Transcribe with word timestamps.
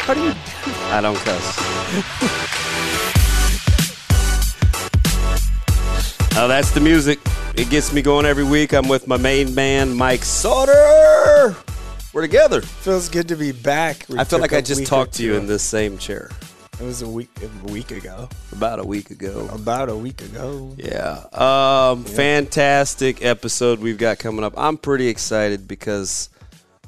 How 0.00 0.14
do 0.14 0.22
you? 0.22 0.34
I 0.90 1.00
don't 1.00 1.16
cuss. 1.16 1.56
oh, 6.36 6.48
that's 6.48 6.72
the 6.72 6.80
music. 6.80 7.18
It 7.54 7.70
gets 7.70 7.92
me 7.92 8.02
going 8.02 8.26
every 8.26 8.44
week. 8.44 8.72
I'm 8.72 8.88
with 8.88 9.06
my 9.06 9.16
main 9.16 9.54
man, 9.54 9.94
Mike 9.94 10.24
Sauter. 10.24 11.54
We're 12.12 12.22
together. 12.22 12.60
Feels 12.60 13.08
good 13.08 13.28
to 13.28 13.36
be 13.36 13.52
back. 13.52 14.04
We 14.08 14.18
I 14.18 14.24
feel 14.24 14.38
like 14.38 14.52
I 14.52 14.60
just 14.60 14.86
talked 14.86 15.14
to 15.14 15.22
you 15.22 15.34
in 15.34 15.46
this 15.46 15.62
same 15.62 15.98
chair 15.98 16.30
It 16.80 16.84
was 16.84 17.02
a 17.02 17.08
week, 17.08 17.30
a 17.42 17.66
week 17.70 17.90
ago. 17.92 18.28
about 18.50 18.78
a 18.80 18.84
week 18.84 19.10
ago. 19.10 19.48
About 19.52 19.88
a 19.88 19.96
week 19.96 20.20
ago. 20.22 20.74
Yeah. 20.76 21.24
Um, 21.32 22.04
Fantastic 22.04 23.24
episode 23.24 23.78
we've 23.80 23.98
got 23.98 24.18
coming 24.18 24.42
up. 24.44 24.54
I'm 24.56 24.76
pretty 24.78 25.06
excited 25.08 25.68
because 25.68 26.28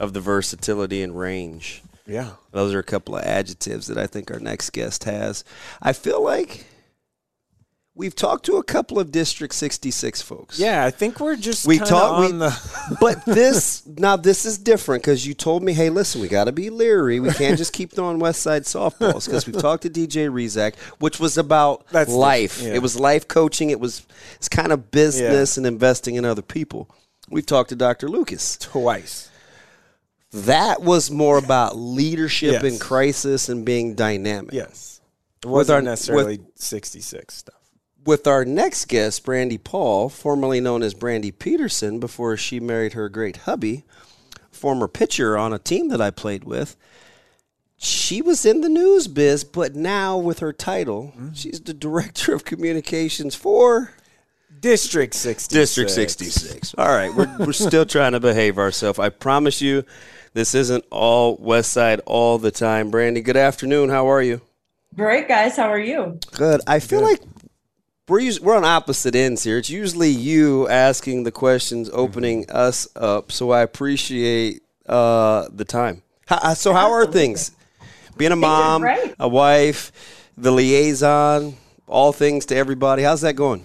of 0.01 0.13
the 0.13 0.21
versatility 0.21 1.03
and 1.03 1.17
range. 1.17 1.83
Yeah. 2.07 2.31
Those 2.51 2.75
are 2.75 2.81
a 2.81 2.85
couple 2.85 3.17
of 3.17 3.25
adjectives 3.25 3.87
that 3.87 3.97
I 3.99 4.07
think 4.07 4.31
our 4.31 4.41
next 4.41 4.71
guest 4.71 5.05
has. 5.05 5.45
I 5.81 5.93
feel 5.93 6.23
like 6.23 6.65
we've 7.97 8.15
talked 8.15 8.45
to 8.47 8.57
a 8.57 8.63
couple 8.65 8.99
of 8.99 9.13
District 9.13 9.55
66 9.55 10.21
folks. 10.23 10.59
Yeah, 10.59 10.85
I 10.85 10.91
think 10.91 11.21
we're 11.21 11.37
just 11.37 11.67
We 11.67 11.79
kinda 11.79 12.17
we- 12.21 12.33
the. 12.33 12.97
But 13.01 13.25
this 13.27 13.87
now 13.87 14.17
this 14.17 14.45
is 14.45 14.59
different 14.59 15.03
because 15.03 15.27
you 15.27 15.35
told 15.35 15.63
me, 15.63 15.73
hey, 15.73 15.91
listen, 15.91 16.21
we 16.21 16.29
got 16.29 16.45
to 16.45 16.53
be 16.53 16.71
leery. 16.71 17.21
We 17.21 17.31
can't 17.33 17.57
just 17.59 17.73
keep 17.73 17.93
throwing 17.93 18.19
West 18.19 18.43
Side 18.43 18.65
softballs 18.65 19.27
because 19.27 19.47
we've 19.47 19.61
talked 19.61 19.83
to 19.85 19.91
DJ 19.91 20.29
Rezak, 20.31 20.77
which 20.99 21.19
was 21.21 21.39
about 21.39 21.87
That's 21.89 22.11
the- 22.11 22.17
life. 22.17 22.61
yeah. 22.61 22.75
It 22.75 22.83
was 22.83 22.99
life 22.99 23.29
coaching. 23.29 23.71
It 23.71 23.81
was 23.81 24.07
it's 24.37 24.49
kind 24.49 24.73
of 24.73 24.91
business 24.91 25.57
and 25.57 25.67
investing 25.67 26.17
in 26.17 26.25
other 26.25 26.43
people. 26.43 26.89
We've 27.31 27.47
talked 27.47 27.71
to 27.71 27.77
Dr. 27.77 28.09
Lucas. 28.09 28.59
Twice. 28.59 29.31
That 30.33 30.83
was 30.83 31.11
more 31.13 31.39
about 31.39 31.77
leadership 31.77 32.63
Yes. 32.63 32.65
in 32.65 32.79
crisis 32.81 33.49
and 33.49 33.65
being 33.65 33.95
dynamic. 33.95 34.53
Yes. 34.53 35.01
It 35.43 35.47
With 35.47 35.53
wasn't 35.53 35.75
our- 35.77 35.83
necessarily 35.83 36.41
66 36.57 37.35
stuff. 37.35 37.55
With 38.05 38.27
our 38.27 38.45
next 38.45 38.87
guest, 38.87 39.25
Brandy 39.25 39.59
Paul, 39.59 40.09
formerly 40.09 40.61
known 40.61 40.83
as 40.83 40.95
Brandy 40.95 41.31
Peterson, 41.31 42.01
before 42.01 42.37
she 42.37 42.61
married 42.61 42.93
her 42.93 43.09
great 43.09 43.39
hubby, 43.39 43.85
former 44.51 44.89
pitcher 44.89 45.37
on 45.37 45.53
a 45.53 45.59
team 45.59 45.89
that 45.89 46.01
I 46.01 46.11
played 46.11 46.45
with. 46.45 46.77
She 47.77 48.23
was 48.23 48.47
in 48.47 48.61
the 48.61 48.69
news 48.69 49.09
biz, 49.09 49.45
but 49.45 49.75
now 49.75 50.17
with 50.17 50.39
her 50.39 50.53
title, 50.53 51.13
mm-hmm. 51.17 51.33
she's 51.35 51.61
the 51.61 51.75
director 51.75 52.35
of 52.35 52.45
communications 52.45 53.35
for 53.35 53.93
District 54.61 55.13
66. 55.13 55.49
District 55.49 55.91
66. 55.91 56.75
All 56.79 56.89
right, 56.89 57.15
we're, 57.15 57.37
we're 57.39 57.53
still 57.53 57.85
trying 57.85 58.13
to 58.13 58.21
behave 58.21 58.57
ourselves. 58.57 58.99
I 58.99 59.11
promise 59.11 59.61
you, 59.61 59.85
this 60.33 60.55
isn't 60.55 60.85
all 60.91 61.37
West 61.37 61.73
Side 61.73 62.01
all 62.07 62.39
the 62.39 62.51
time. 62.51 62.91
Brandy, 62.91 63.21
good 63.21 63.37
afternoon. 63.37 63.91
How 63.91 64.09
are 64.09 64.23
you? 64.23 64.41
Great, 64.97 65.29
guys. 65.29 65.57
How 65.57 65.71
are 65.71 65.79
you? 65.79 66.19
Good. 66.33 66.63
I 66.67 66.79
feel 66.79 67.03
like 67.03 67.21
we're 68.09 68.21
us- 68.21 68.41
we're 68.41 68.57
on 68.57 68.65
opposite 68.65 69.15
ends 69.15 69.43
here. 69.45 69.59
It's 69.59 69.71
usually 69.71 70.11
you 70.11 70.69
asking 70.69 71.25
the 71.25 71.33
questions, 71.33 71.91
opening 71.93 72.49
us 72.51 72.87
up. 72.97 73.33
So 73.33 73.51
I 73.51 73.63
appreciate 73.63 74.63
uh, 74.87 75.49
the 75.53 75.65
time. 75.65 76.03
How, 76.27 76.55
so 76.55 76.73
how 76.73 76.93
are 76.93 77.07
things? 77.07 77.51
Being 78.17 78.33
a 78.33 78.37
mom, 78.37 78.83
a 79.19 79.29
wife, 79.29 79.93
the 80.37 80.51
liaison, 80.51 81.57
all 81.87 82.13
things 82.13 82.47
to 82.47 82.57
everybody. 82.57 83.03
How's 83.03 83.23
that 83.23 83.35
going? 83.35 83.65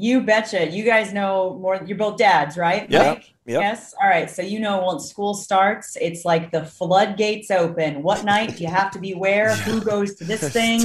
You 0.00 0.22
betcha. 0.22 0.70
You 0.70 0.82
guys 0.82 1.12
know 1.12 1.58
more. 1.60 1.78
You're 1.84 1.98
both 1.98 2.16
dads, 2.16 2.56
right? 2.56 2.90
Yep. 2.90 3.06
Mike? 3.06 3.34
Yep. 3.44 3.60
Yes. 3.60 3.94
All 4.02 4.08
right. 4.08 4.30
So 4.30 4.40
you 4.40 4.58
know 4.58 4.80
once 4.80 5.10
school 5.10 5.34
starts, 5.34 5.94
it's 6.00 6.24
like 6.24 6.50
the 6.52 6.64
floodgates 6.64 7.50
open. 7.50 8.02
What 8.02 8.24
night 8.24 8.56
do 8.56 8.62
you 8.62 8.70
have 8.70 8.90
to 8.92 8.98
be 8.98 9.12
where? 9.12 9.54
Who 9.66 9.82
goes 9.82 10.14
to 10.14 10.24
this 10.24 10.48
thing? 10.52 10.80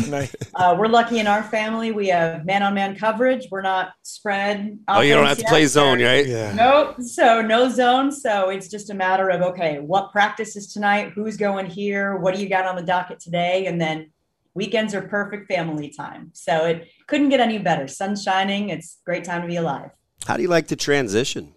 Uh, 0.53 0.75
we're 0.77 0.89
lucky 0.89 1.19
in 1.19 1.27
our 1.27 1.43
family. 1.43 1.93
We 1.93 2.09
have 2.09 2.45
man-on-man 2.45 2.97
coverage. 2.97 3.47
We're 3.49 3.61
not 3.61 3.93
spread. 4.01 4.79
Oh, 4.89 4.99
you 4.99 5.13
don't 5.13 5.23
have 5.25 5.37
offense 5.37 5.47
to 5.47 5.49
play 5.49 5.65
zone, 5.67 6.01
right? 6.01 6.27
Yeah. 6.27 6.53
Nope. 6.53 7.01
So 7.01 7.41
no 7.41 7.69
zone. 7.69 8.11
So 8.11 8.49
it's 8.49 8.67
just 8.67 8.89
a 8.89 8.93
matter 8.93 9.29
of 9.29 9.41
okay, 9.43 9.79
what 9.79 10.11
practice 10.11 10.57
is 10.57 10.73
tonight? 10.73 11.13
Who's 11.15 11.37
going 11.37 11.67
here? 11.67 12.17
What 12.17 12.35
do 12.35 12.41
you 12.41 12.49
got 12.49 12.65
on 12.65 12.75
the 12.75 12.83
docket 12.83 13.21
today? 13.21 13.67
And 13.67 13.79
then 13.79 14.11
weekends 14.55 14.93
are 14.93 15.03
perfect 15.03 15.47
family 15.47 15.89
time. 15.89 16.31
So 16.33 16.65
it 16.65 16.89
couldn't 17.07 17.29
get 17.29 17.39
any 17.39 17.57
better. 17.57 17.87
Sun 17.87 18.15
shining. 18.15 18.69
It's 18.69 18.97
a 19.01 19.05
great 19.05 19.23
time 19.23 19.41
to 19.41 19.47
be 19.47 19.55
alive. 19.55 19.91
How 20.25 20.37
do 20.37 20.43
you 20.43 20.49
like 20.49 20.67
to 20.67 20.75
transition? 20.75 21.53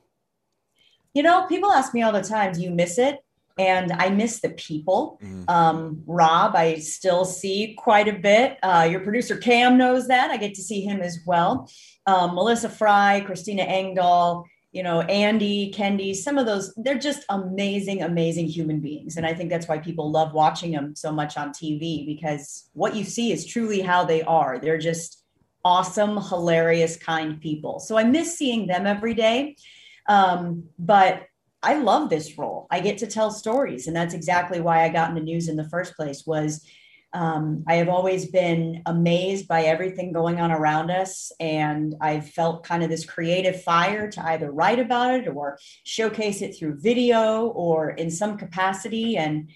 You 1.14 1.22
know, 1.22 1.46
people 1.46 1.72
ask 1.72 1.94
me 1.94 2.02
all 2.02 2.12
the 2.12 2.22
time, 2.22 2.52
do 2.52 2.62
you 2.62 2.70
miss 2.70 2.98
it? 2.98 3.18
And 3.58 3.90
I 3.92 4.08
miss 4.10 4.40
the 4.40 4.50
people. 4.50 5.18
Um, 5.48 6.02
Rob, 6.06 6.54
I 6.54 6.76
still 6.76 7.24
see 7.24 7.74
quite 7.76 8.06
a 8.06 8.12
bit. 8.12 8.56
Uh, 8.62 8.86
your 8.88 9.00
producer 9.00 9.36
Cam 9.36 9.76
knows 9.76 10.06
that. 10.06 10.30
I 10.30 10.36
get 10.36 10.54
to 10.54 10.62
see 10.62 10.82
him 10.82 11.00
as 11.00 11.18
well. 11.26 11.68
Um, 12.06 12.36
Melissa 12.36 12.68
Fry, 12.68 13.20
Christina 13.26 13.62
Engdahl, 13.62 14.44
you 14.70 14.82
know, 14.82 15.00
Andy, 15.00 15.72
Kendi, 15.72 16.14
some 16.14 16.38
of 16.38 16.46
those, 16.46 16.72
they're 16.76 16.98
just 16.98 17.24
amazing, 17.30 18.02
amazing 18.02 18.46
human 18.46 18.80
beings. 18.80 19.16
And 19.16 19.26
I 19.26 19.34
think 19.34 19.50
that's 19.50 19.66
why 19.66 19.78
people 19.78 20.10
love 20.10 20.34
watching 20.34 20.72
them 20.72 20.94
so 20.94 21.10
much 21.10 21.36
on 21.36 21.50
TV 21.50 22.06
because 22.06 22.68
what 22.74 22.94
you 22.94 23.02
see 23.02 23.32
is 23.32 23.46
truly 23.46 23.80
how 23.80 24.04
they 24.04 24.22
are. 24.22 24.58
They're 24.58 24.78
just 24.78 25.17
awesome, 25.64 26.16
hilarious, 26.16 26.96
kind 26.96 27.40
people. 27.40 27.80
So 27.80 27.96
I 27.96 28.04
miss 28.04 28.36
seeing 28.36 28.66
them 28.66 28.86
every 28.86 29.14
day. 29.14 29.56
Um, 30.08 30.64
but 30.78 31.26
I 31.62 31.74
love 31.74 32.08
this 32.08 32.38
role. 32.38 32.66
I 32.70 32.80
get 32.80 32.98
to 32.98 33.06
tell 33.06 33.30
stories, 33.30 33.86
and 33.86 33.96
that's 33.96 34.14
exactly 34.14 34.60
why 34.60 34.84
I 34.84 34.88
got 34.88 35.10
into 35.10 35.22
news 35.22 35.48
in 35.48 35.56
the 35.56 35.68
first 35.68 35.96
place. 35.96 36.24
Was 36.24 36.64
um, 37.12 37.64
I 37.66 37.74
have 37.76 37.88
always 37.88 38.26
been 38.26 38.82
amazed 38.86 39.48
by 39.48 39.62
everything 39.62 40.12
going 40.12 40.40
on 40.40 40.52
around 40.52 40.90
us, 40.90 41.32
and 41.40 41.94
I've 42.00 42.28
felt 42.28 42.64
kind 42.64 42.82
of 42.82 42.90
this 42.90 43.04
creative 43.04 43.62
fire 43.62 44.10
to 44.10 44.26
either 44.26 44.52
write 44.52 44.78
about 44.78 45.14
it 45.14 45.28
or 45.28 45.58
showcase 45.84 46.42
it 46.42 46.56
through 46.56 46.80
video 46.80 47.46
or 47.48 47.90
in 47.90 48.10
some 48.10 48.36
capacity. 48.36 49.16
And 49.16 49.50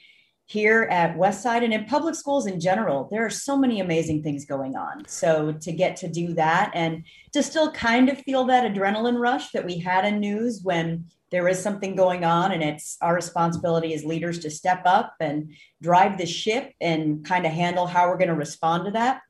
here 0.53 0.83
at 0.91 1.17
Westside 1.17 1.65
and 1.65 1.73
in 1.73 1.87
public 1.87 2.15
schools 2.15 2.47
in 2.47 2.61
general, 2.61 3.09
there 3.11 3.25
are 3.25 3.31
so 3.31 3.57
many 3.57 3.81
amazing 3.81 4.23
things 4.23 4.45
going 4.45 4.77
on. 4.77 5.03
So 5.07 5.53
to 5.53 5.73
get 5.73 5.97
to 5.97 6.09
do 6.09 6.35
that 6.35 6.71
and 6.75 7.05
to 7.33 7.43
still 7.43 7.73
kind 7.73 8.11
of 8.11 8.19
feel 8.19 8.45
that 8.45 8.71
adrenaline 8.71 9.19
rush 9.19 9.51
that 9.53 9.65
we 9.65 9.79
had 9.79 10.05
in 10.05 10.21
news 10.21 10.61
when 10.63 11.07
there 11.31 11.49
is 11.49 11.59
something 11.59 11.97
going 11.97 12.23
on 12.25 12.53
and 12.53 12.63
it's 12.63 12.99
our 13.01 13.15
responsibility 13.15 13.95
as 13.95 14.05
leaders 14.05 14.41
to 14.41 14.51
step 14.51 14.83
up 14.85 15.15
and 15.21 15.55
drive 15.81 16.19
the 16.19 16.27
ship 16.27 16.75
and 16.83 17.25
kind 17.25 17.47
of 17.47 17.53
handle 17.53 17.87
how 17.87 18.07
we're 18.09 18.19
going 18.19 18.29
to 18.29 18.34
respond 18.34 18.84
to 18.84 18.91
that 18.91 19.23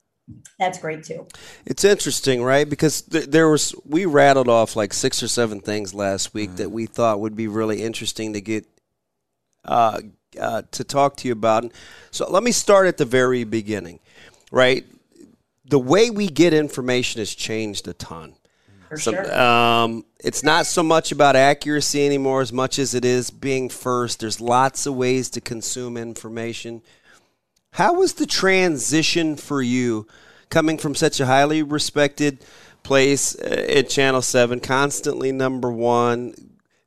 that's 0.58 0.78
great 0.78 1.02
too 1.02 1.26
It's 1.66 1.84
interesting, 1.84 2.42
right? 2.42 2.68
Because 2.68 3.02
th- 3.02 3.26
there 3.26 3.48
was 3.48 3.74
we 3.84 4.06
rattled 4.06 4.48
off 4.48 4.76
like 4.76 4.92
six 4.92 5.22
or 5.22 5.28
seven 5.28 5.60
things 5.60 5.94
last 5.94 6.32
week 6.32 6.56
that 6.56 6.70
we 6.70 6.86
thought 6.86 7.20
would 7.20 7.36
be 7.36 7.48
really 7.48 7.82
interesting 7.82 8.32
to 8.32 8.40
get 8.40 8.64
uh, 9.64 10.00
uh, 10.40 10.62
to 10.70 10.84
talk 10.84 11.16
to 11.16 11.28
you 11.28 11.32
about. 11.32 11.70
So 12.10 12.30
let 12.30 12.42
me 12.42 12.52
start 12.52 12.86
at 12.86 12.96
the 12.96 13.04
very 13.04 13.44
beginning, 13.44 14.00
right? 14.50 14.84
The 15.64 15.78
way 15.78 16.10
we 16.10 16.28
get 16.28 16.52
information 16.52 17.20
has 17.20 17.34
changed 17.34 17.88
a 17.88 17.94
ton. 17.94 18.34
for 18.88 18.98
So, 18.98 19.12
sure 19.12 19.40
um, 19.40 20.04
it's 20.20 20.42
not 20.42 20.66
so 20.66 20.82
much 20.82 21.12
about 21.12 21.36
accuracy 21.36 22.04
anymore 22.04 22.42
as 22.42 22.52
much 22.52 22.78
as 22.78 22.94
it 22.94 23.04
is 23.04 23.30
being 23.30 23.68
first. 23.68 24.20
There's 24.20 24.40
lots 24.40 24.86
of 24.86 24.94
ways 24.94 25.30
to 25.30 25.40
consume 25.40 25.96
information. 25.96 26.82
How 27.72 27.94
was 27.94 28.14
the 28.14 28.26
transition 28.26 29.36
for 29.36 29.62
you 29.62 30.06
coming 30.50 30.76
from 30.76 30.94
such 30.94 31.18
a 31.18 31.26
highly 31.26 31.62
respected 31.62 32.44
place 32.82 33.34
uh, 33.36 33.66
at 33.68 33.88
Channel 33.88 34.22
7, 34.22 34.60
constantly 34.60 35.32
number 35.32 35.70
one, 35.72 36.34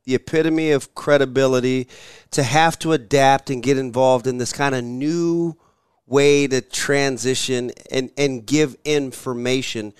the 0.05 0.15
epitome 0.15 0.71
of 0.71 0.93
credibility, 0.95 1.87
to 2.31 2.43
have 2.43 2.77
to 2.79 2.93
adapt 2.93 3.49
and 3.49 3.63
get 3.63 3.77
involved 3.77 4.27
in 4.27 4.37
this 4.37 4.53
kind 4.53 4.75
of 4.75 4.83
new 4.83 5.55
way 6.07 6.47
to 6.47 6.61
transition 6.61 7.71
and, 7.91 8.11
and 8.17 8.45
give 8.45 8.77
information, 8.85 9.93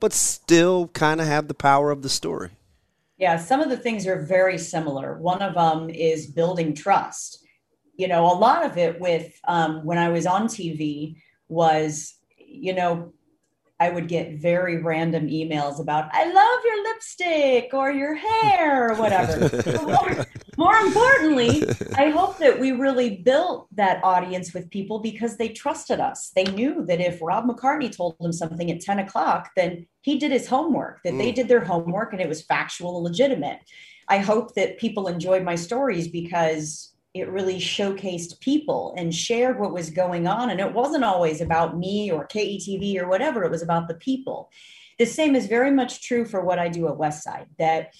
but 0.00 0.12
still 0.12 0.88
kind 0.88 1.20
of 1.20 1.26
have 1.26 1.48
the 1.48 1.54
power 1.54 1.90
of 1.90 2.02
the 2.02 2.08
story? 2.08 2.50
Yeah, 3.18 3.36
some 3.36 3.60
of 3.60 3.68
the 3.68 3.76
things 3.76 4.06
are 4.06 4.24
very 4.24 4.58
similar. 4.58 5.18
One 5.18 5.42
of 5.42 5.54
them 5.54 5.90
is 5.90 6.28
building 6.28 6.74
trust. 6.74 7.44
You 7.96 8.06
know, 8.06 8.26
a 8.26 8.36
lot 8.38 8.64
of 8.64 8.78
it 8.78 9.00
with 9.00 9.32
um, 9.48 9.84
when 9.84 9.98
I 9.98 10.08
was 10.08 10.24
on 10.24 10.46
TV 10.46 11.16
was, 11.48 12.14
you 12.36 12.72
know, 12.72 13.12
I 13.80 13.90
would 13.90 14.08
get 14.08 14.40
very 14.40 14.82
random 14.82 15.28
emails 15.28 15.80
about, 15.80 16.10
I 16.12 16.24
love 16.24 16.60
your 16.64 16.82
lipstick 16.82 17.70
or 17.72 17.92
your 17.92 18.14
hair 18.16 18.90
or 18.90 18.96
whatever. 18.96 19.48
more, 19.86 20.26
more, 20.56 20.76
importantly, 20.76 21.62
I 21.96 22.10
hope 22.10 22.38
that 22.38 22.58
we 22.58 22.72
really 22.72 23.18
built 23.18 23.68
that 23.76 24.02
audience 24.02 24.52
with 24.52 24.68
people 24.70 24.98
because 24.98 25.36
they 25.36 25.50
trusted 25.50 26.00
us. 26.00 26.32
They 26.34 26.44
knew 26.44 26.84
that 26.86 27.00
if 27.00 27.22
Rob 27.22 27.46
McCartney 27.46 27.94
told 27.94 28.16
them 28.18 28.32
something 28.32 28.68
at 28.70 28.80
10 28.80 28.98
o'clock, 28.98 29.50
then 29.54 29.86
he 30.02 30.18
did 30.18 30.32
his 30.32 30.48
homework, 30.48 31.00
that 31.04 31.12
mm. 31.12 31.18
they 31.18 31.30
did 31.30 31.46
their 31.46 31.64
homework 31.64 32.12
and 32.12 32.20
it 32.20 32.28
was 32.28 32.42
factual 32.42 32.96
and 32.96 33.04
legitimate. 33.04 33.60
I 34.08 34.18
hope 34.18 34.54
that 34.54 34.78
people 34.78 35.06
enjoyed 35.06 35.44
my 35.44 35.54
stories 35.54 36.08
because 36.08 36.94
it 37.20 37.30
really 37.30 37.58
showcased 37.58 38.40
people 38.40 38.94
and 38.96 39.14
shared 39.14 39.58
what 39.58 39.72
was 39.72 39.90
going 39.90 40.26
on. 40.26 40.50
And 40.50 40.60
it 40.60 40.72
wasn't 40.72 41.04
always 41.04 41.40
about 41.40 41.78
me 41.78 42.10
or 42.10 42.26
KETV 42.26 43.00
or 43.00 43.08
whatever, 43.08 43.44
it 43.44 43.50
was 43.50 43.62
about 43.62 43.88
the 43.88 43.94
people. 43.94 44.50
The 44.98 45.06
same 45.06 45.36
is 45.36 45.46
very 45.46 45.70
much 45.70 46.02
true 46.02 46.24
for 46.24 46.44
what 46.44 46.58
I 46.58 46.68
do 46.68 46.88
at 46.88 46.94
Westside, 46.94 47.46
that 47.58 47.94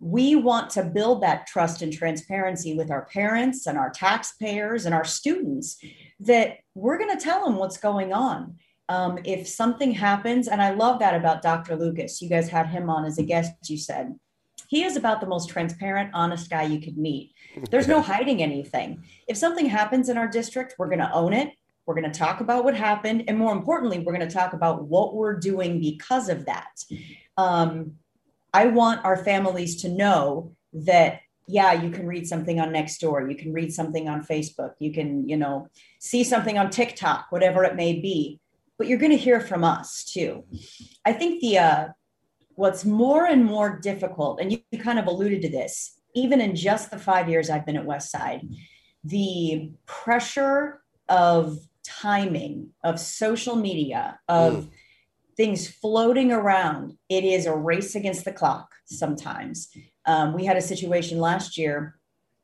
we 0.00 0.34
want 0.34 0.70
to 0.70 0.82
build 0.82 1.22
that 1.22 1.46
trust 1.46 1.82
and 1.82 1.92
transparency 1.92 2.74
with 2.74 2.90
our 2.90 3.04
parents 3.06 3.66
and 3.66 3.76
our 3.76 3.90
taxpayers 3.90 4.86
and 4.86 4.94
our 4.94 5.04
students 5.04 5.76
that 6.18 6.58
we're 6.74 6.98
going 6.98 7.14
to 7.16 7.22
tell 7.22 7.44
them 7.44 7.56
what's 7.56 7.76
going 7.76 8.12
on. 8.12 8.56
Um, 8.88 9.18
if 9.24 9.46
something 9.46 9.92
happens, 9.92 10.48
and 10.48 10.60
I 10.60 10.70
love 10.70 10.98
that 10.98 11.14
about 11.14 11.42
Dr. 11.42 11.76
Lucas, 11.76 12.20
you 12.20 12.28
guys 12.28 12.48
had 12.48 12.68
him 12.68 12.90
on 12.90 13.04
as 13.04 13.18
a 13.18 13.22
guest, 13.22 13.52
you 13.68 13.76
said. 13.76 14.18
He 14.70 14.84
is 14.84 14.94
about 14.94 15.20
the 15.20 15.26
most 15.26 15.48
transparent, 15.48 16.12
honest 16.14 16.48
guy 16.48 16.62
you 16.62 16.80
could 16.80 16.96
meet. 16.96 17.34
There's 17.72 17.88
no 17.88 18.00
hiding 18.00 18.40
anything. 18.40 19.02
If 19.26 19.36
something 19.36 19.66
happens 19.66 20.08
in 20.08 20.16
our 20.16 20.28
district, 20.28 20.76
we're 20.78 20.86
going 20.86 21.00
to 21.00 21.12
own 21.12 21.32
it. 21.32 21.50
We're 21.86 21.96
going 22.00 22.10
to 22.10 22.16
talk 22.16 22.40
about 22.40 22.62
what 22.62 22.76
happened. 22.76 23.24
And 23.26 23.36
more 23.36 23.52
importantly, 23.52 23.98
we're 23.98 24.16
going 24.16 24.28
to 24.28 24.32
talk 24.32 24.52
about 24.52 24.84
what 24.84 25.16
we're 25.16 25.34
doing 25.34 25.80
because 25.80 26.28
of 26.28 26.46
that. 26.46 26.84
Um, 27.36 27.96
I 28.54 28.66
want 28.66 29.04
our 29.04 29.16
families 29.16 29.82
to 29.82 29.88
know 29.88 30.54
that, 30.72 31.18
yeah, 31.48 31.72
you 31.72 31.90
can 31.90 32.06
read 32.06 32.28
something 32.28 32.60
on 32.60 32.68
Nextdoor, 32.68 33.28
you 33.28 33.36
can 33.36 33.52
read 33.52 33.72
something 33.72 34.08
on 34.08 34.22
Facebook, 34.22 34.74
you 34.78 34.92
can, 34.92 35.28
you 35.28 35.36
know, 35.36 35.66
see 35.98 36.22
something 36.22 36.58
on 36.58 36.70
TikTok, 36.70 37.26
whatever 37.30 37.64
it 37.64 37.74
may 37.74 37.94
be, 37.94 38.38
but 38.78 38.86
you're 38.86 38.98
going 38.98 39.10
to 39.10 39.18
hear 39.18 39.40
from 39.40 39.64
us 39.64 40.04
too. 40.04 40.44
I 41.04 41.12
think 41.12 41.40
the, 41.40 41.58
uh, 41.58 41.88
what's 42.60 42.84
more 42.84 43.24
and 43.24 43.42
more 43.42 43.78
difficult, 43.78 44.38
and 44.38 44.52
you, 44.52 44.78
kind 44.78 44.98
of 44.98 45.06
alluded 45.06 45.40
to 45.40 45.48
this, 45.48 45.98
even 46.14 46.42
in 46.42 46.54
just 46.54 46.90
the 46.90 46.98
five 46.98 47.26
years 47.26 47.48
I've 47.48 47.64
been 47.64 47.78
at 47.78 47.86
Westside, 47.86 48.46
the 49.02 49.70
pressure 49.86 50.82
of 51.08 51.58
timing, 51.82 52.68
of 52.84 53.00
social 53.00 53.56
media, 53.56 54.20
of 54.28 54.52
mm. 54.52 54.68
things 55.38 55.68
floating 55.68 56.32
around, 56.32 56.98
it 57.08 57.24
is 57.24 57.46
a 57.46 57.56
race 57.56 57.94
against 57.94 58.26
the 58.26 58.32
clock 58.32 58.68
sometimes. 58.84 59.70
Um, 60.04 60.34
we 60.34 60.44
had 60.44 60.58
a 60.58 60.62
situation 60.62 61.18
last 61.18 61.56
year 61.56 61.98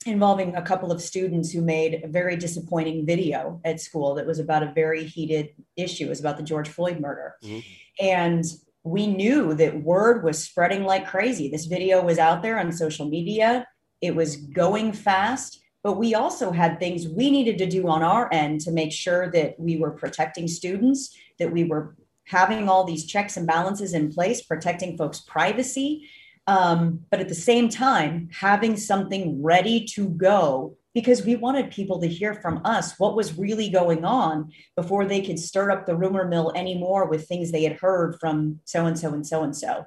involving 0.07 0.57
a 0.57 0.63
couple 0.63 0.91
of 0.91 1.03
students 1.03 1.53
who 1.53 1.61
made 1.61 2.01
a 2.03 2.09
very 2.09 2.37
disappointing 2.37 3.05
video 3.05 3.61
at 3.67 3.83
school 3.83 4.15
that 4.15 4.27
was 4.27 4.39
about 4.39 4.63
a 4.63 4.73
very 4.73 5.05
heated 5.05 5.51
issue. 5.77 6.07
It 6.07 6.09
was 6.09 6.21
about 6.21 6.39
the 6.39 6.43
George 6.43 6.71
Floyd 6.71 7.01
murder. 7.01 7.35
Mm-hmm. 7.43 7.61
And 8.01 8.45
we 8.87 9.07
knew 9.07 9.53
that 9.55 9.83
word 9.83 10.23
was 10.23 10.43
spreading 10.43 10.85
like 10.85 11.09
crazy. 11.09 11.49
This 11.49 11.67
video 11.67 12.03
was 12.05 12.19
out 12.19 12.43
there 12.43 12.59
on 12.59 12.71
social 12.73 13.09
media, 13.09 13.67
it 14.01 14.15
was 14.15 14.37
going 14.37 14.93
fast, 14.93 15.61
but 15.83 15.95
we 15.95 16.15
also 16.15 16.53
had 16.53 16.79
things 16.79 17.09
we 17.09 17.31
needed 17.31 17.59
to 17.59 17.67
do 17.67 17.89
on 17.89 18.03
our 18.03 18.33
end 18.33 18.61
to 18.61 18.71
make 18.71 18.93
sure 18.93 19.31
that 19.33 19.59
we 19.59 19.77
were 19.77 19.91
protecting 19.91 20.47
students, 20.47 21.17
that 21.39 21.53
we 21.53 21.65
were 21.65 21.97
having 22.27 22.69
all 22.69 22.85
these 22.85 23.07
checks 23.07 23.37
and 23.37 23.47
balances 23.47 23.95
in 23.95 24.13
place, 24.13 24.43
protecting 24.43 24.97
folks' 24.97 25.21
privacy. 25.21 26.09
Um, 26.47 27.01
but 27.11 27.21
at 27.21 27.29
the 27.29 27.35
same 27.35 27.69
time, 27.69 28.29
having 28.33 28.77
something 28.77 29.43
ready 29.43 29.85
to 29.95 30.09
go 30.11 30.77
because 30.97 31.27
we 31.27 31.37
wanted 31.37 31.71
people 31.71 32.01
to 32.01 32.09
hear 32.09 32.33
from 32.33 32.59
us 32.65 32.99
what 32.99 33.15
was 33.15 33.37
really 33.37 33.69
going 33.69 34.03
on 34.03 34.51
before 34.77 35.05
they 35.05 35.21
could 35.21 35.39
stir 35.39 35.71
up 35.71 35.85
the 35.85 35.95
rumor 35.95 36.27
mill 36.27 36.51
anymore 36.57 37.07
with 37.07 37.29
things 37.29 37.53
they 37.53 37.65
had 37.65 37.75
heard 37.75 38.17
from 38.19 38.59
so 38.65 38.87
and 38.87 38.99
so 38.99 39.13
and 39.13 39.27
so 39.27 39.43
and 39.43 39.55
so. 39.55 39.85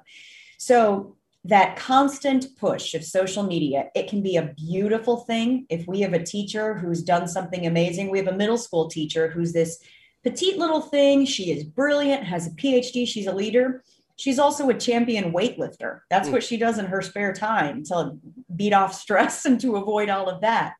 So 0.58 1.16
that 1.46 1.74
constant 1.74 2.46
push 2.56 2.94
of 2.94 3.02
social 3.02 3.42
media, 3.42 3.86
it 3.96 4.08
can 4.08 4.22
be 4.22 4.36
a 4.36 4.54
beautiful 4.56 5.16
thing. 5.16 5.66
If 5.68 5.84
we 5.88 6.02
have 6.02 6.12
a 6.12 6.22
teacher 6.22 6.74
who's 6.74 7.02
done 7.02 7.26
something 7.26 7.66
amazing, 7.66 8.08
we 8.08 8.18
have 8.18 8.28
a 8.28 8.36
middle 8.36 8.56
school 8.56 8.88
teacher 8.88 9.28
who's 9.28 9.52
this 9.52 9.82
petite 10.22 10.58
little 10.58 10.80
thing. 10.80 11.26
She 11.26 11.50
is 11.50 11.64
brilliant, 11.64 12.22
has 12.22 12.46
a 12.46 12.50
PhD, 12.50 13.04
she's 13.08 13.26
a 13.26 13.34
leader. 13.34 13.82
She's 14.20 14.38
also 14.38 14.68
a 14.68 14.74
champion 14.74 15.32
weightlifter. 15.32 16.00
That's 16.10 16.28
mm. 16.28 16.32
what 16.32 16.42
she 16.42 16.58
does 16.58 16.76
in 16.76 16.84
her 16.84 17.00
spare 17.00 17.32
time 17.32 17.84
to 17.84 18.18
beat 18.54 18.74
off 18.74 18.94
stress 18.94 19.44
and 19.46 19.58
to 19.62 19.76
avoid 19.76 20.10
all 20.10 20.28
of 20.28 20.42
that. 20.42 20.74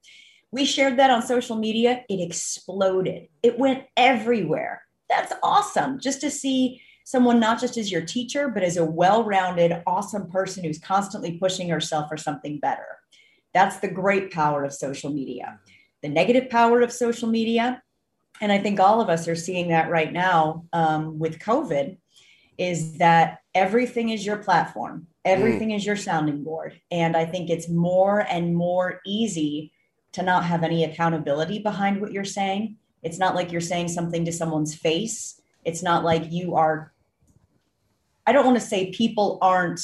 We 0.52 0.66
shared 0.66 0.98
that 0.98 1.08
on 1.08 1.22
social 1.22 1.56
media. 1.56 2.04
It 2.10 2.20
exploded, 2.20 3.28
it 3.42 3.58
went 3.58 3.84
everywhere. 3.96 4.82
That's 5.08 5.32
awesome 5.42 6.00
just 6.00 6.20
to 6.20 6.31
see 6.31 6.82
someone 7.04 7.40
not 7.40 7.58
just 7.58 7.78
as 7.78 7.90
your 7.90 8.02
teacher, 8.02 8.48
but 8.48 8.62
as 8.62 8.76
a 8.76 8.84
well 8.84 9.25
rounded, 9.25 9.82
awesome 9.87 10.31
person 10.31 10.62
who's 10.62 10.78
constantly 10.78 11.38
pushing 11.38 11.70
herself 11.70 12.10
for 12.10 12.19
something 12.19 12.58
better. 12.58 12.98
That's 13.54 13.78
the 13.78 13.88
great 13.88 14.31
power 14.32 14.64
of 14.64 14.75
social 14.75 15.10
media. 15.10 15.60
The 16.02 16.10
negative 16.10 16.50
power 16.50 16.82
of 16.82 16.92
social 16.92 17.28
media, 17.28 17.82
and 18.42 18.52
I 18.52 18.58
think 18.58 18.81
all 18.81 19.00
of 19.00 19.08
us 19.08 19.26
are 19.28 19.34
seeing 19.34 19.69
that 19.69 19.88
right 19.88 20.12
now 20.12 20.66
um, 20.75 21.19
with 21.19 21.38
COVID, 21.38 21.96
is 22.60 22.98
that 22.98 23.38
everything 23.54 24.10
is 24.10 24.24
your 24.24 24.36
platform, 24.36 25.06
everything 25.24 25.70
mm. 25.70 25.76
is 25.76 25.86
your 25.86 25.96
sounding 25.96 26.44
board. 26.44 26.78
And 26.90 27.16
I 27.16 27.24
think 27.24 27.48
it's 27.48 27.70
more 27.70 28.20
and 28.20 28.54
more 28.54 29.00
easy 29.06 29.72
to 30.12 30.22
not 30.22 30.44
have 30.44 30.62
any 30.62 30.84
accountability 30.84 31.60
behind 31.60 32.02
what 32.02 32.12
you're 32.12 32.22
saying. 32.22 32.76
It's 33.02 33.18
not 33.18 33.34
like 33.34 33.50
you're 33.50 33.62
saying 33.62 33.88
something 33.88 34.26
to 34.26 34.32
someone's 34.32 34.74
face. 34.74 35.40
It's 35.64 35.82
not 35.82 36.04
like 36.04 36.30
you 36.30 36.54
are, 36.54 36.92
I 38.26 38.32
don't 38.32 38.44
want 38.44 38.60
to 38.60 38.66
say 38.66 38.92
people 38.92 39.38
aren't 39.40 39.80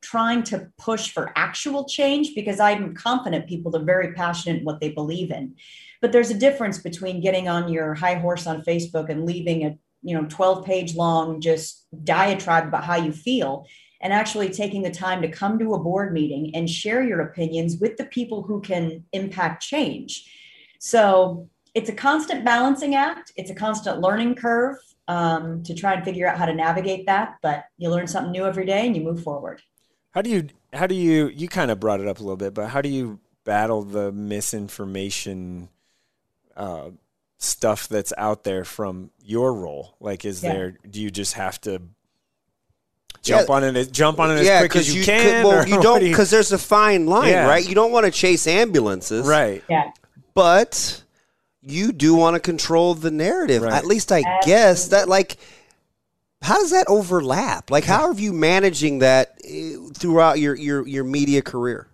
trying 0.00 0.42
to 0.42 0.68
push 0.78 1.12
for 1.12 1.32
actual 1.36 1.84
change 1.84 2.34
because 2.34 2.58
I'm 2.58 2.92
confident 2.92 3.46
people 3.46 3.76
are 3.76 3.84
very 3.84 4.14
passionate 4.14 4.58
in 4.58 4.64
what 4.64 4.80
they 4.80 4.90
believe 4.90 5.30
in. 5.30 5.54
But 6.00 6.10
there's 6.10 6.30
a 6.30 6.38
difference 6.38 6.78
between 6.78 7.20
getting 7.20 7.48
on 7.48 7.72
your 7.72 7.94
high 7.94 8.14
horse 8.14 8.48
on 8.48 8.62
Facebook 8.62 9.10
and 9.10 9.26
leaving 9.26 9.64
a 9.64 9.78
you 10.02 10.14
know 10.14 10.26
12 10.28 10.64
page 10.64 10.94
long 10.94 11.40
just 11.40 11.86
diatribe 12.04 12.66
about 12.66 12.84
how 12.84 12.96
you 12.96 13.12
feel 13.12 13.66
and 14.00 14.12
actually 14.12 14.48
taking 14.48 14.82
the 14.82 14.90
time 14.90 15.20
to 15.22 15.28
come 15.28 15.58
to 15.58 15.74
a 15.74 15.78
board 15.78 16.12
meeting 16.12 16.50
and 16.54 16.68
share 16.68 17.02
your 17.02 17.20
opinions 17.20 17.76
with 17.78 17.96
the 17.96 18.04
people 18.06 18.42
who 18.42 18.60
can 18.60 19.04
impact 19.12 19.62
change. 19.62 20.30
So 20.78 21.48
it's 21.74 21.90
a 21.90 21.94
constant 21.94 22.44
balancing 22.44 22.94
act, 22.94 23.32
it's 23.36 23.50
a 23.50 23.54
constant 23.54 24.00
learning 24.00 24.36
curve 24.36 24.76
um, 25.06 25.62
to 25.64 25.74
try 25.74 25.92
and 25.92 26.04
figure 26.04 26.26
out 26.26 26.38
how 26.38 26.46
to 26.46 26.54
navigate 26.54 27.06
that. 27.06 27.36
But 27.42 27.64
you 27.76 27.90
learn 27.90 28.06
something 28.06 28.32
new 28.32 28.46
every 28.46 28.64
day 28.64 28.86
and 28.86 28.96
you 28.96 29.02
move 29.02 29.22
forward. 29.22 29.60
How 30.12 30.22
do 30.22 30.30
you, 30.30 30.48
how 30.72 30.86
do 30.86 30.94
you, 30.94 31.28
you 31.28 31.46
kind 31.46 31.70
of 31.70 31.78
brought 31.78 32.00
it 32.00 32.08
up 32.08 32.18
a 32.18 32.22
little 32.22 32.36
bit, 32.36 32.54
but 32.54 32.68
how 32.68 32.80
do 32.80 32.88
you 32.88 33.20
battle 33.44 33.82
the 33.82 34.10
misinformation? 34.12 35.68
Uh, 36.56 36.90
stuff 37.40 37.88
that's 37.88 38.12
out 38.18 38.44
there 38.44 38.64
from 38.64 39.10
your 39.24 39.54
role 39.54 39.96
like 39.98 40.26
is 40.26 40.42
yeah. 40.42 40.52
there 40.52 40.76
do 40.88 41.00
you 41.00 41.10
just 41.10 41.34
have 41.34 41.58
to 41.58 41.80
jump 43.22 43.48
yeah. 43.48 43.54
on 43.54 43.76
it 43.76 43.90
jump 43.90 44.20
on 44.20 44.30
it 44.30 44.46
as 44.46 44.60
quick 44.60 44.76
as 44.76 44.94
you, 44.94 45.00
you 45.00 45.06
can 45.06 45.42
could, 45.42 45.48
well 45.48 45.66
you 45.66 45.80
don't 45.80 46.00
because 46.00 46.30
there's 46.30 46.52
a 46.52 46.58
fine 46.58 47.06
line 47.06 47.30
yeah. 47.30 47.46
right 47.46 47.66
you 47.66 47.74
don't 47.74 47.92
want 47.92 48.04
to 48.04 48.12
chase 48.12 48.46
ambulances 48.46 49.26
right 49.26 49.64
yeah 49.70 49.90
but 50.34 51.02
you 51.62 51.92
do 51.92 52.14
want 52.14 52.34
to 52.34 52.40
control 52.40 52.94
the 52.94 53.10
narrative 53.10 53.62
right. 53.62 53.72
at 53.72 53.86
least 53.86 54.12
i 54.12 54.18
Absolutely. 54.18 54.46
guess 54.46 54.88
that 54.88 55.08
like 55.08 55.38
how 56.42 56.58
does 56.58 56.70
that 56.72 56.84
overlap 56.88 57.70
like 57.70 57.84
how 57.84 58.06
are 58.06 58.14
you 58.14 58.34
managing 58.34 58.98
that 58.98 59.40
eh, 59.48 59.76
throughout 59.94 60.38
your 60.38 60.54
your 60.54 60.86
your 60.86 61.04
media 61.04 61.40
career 61.40 61.88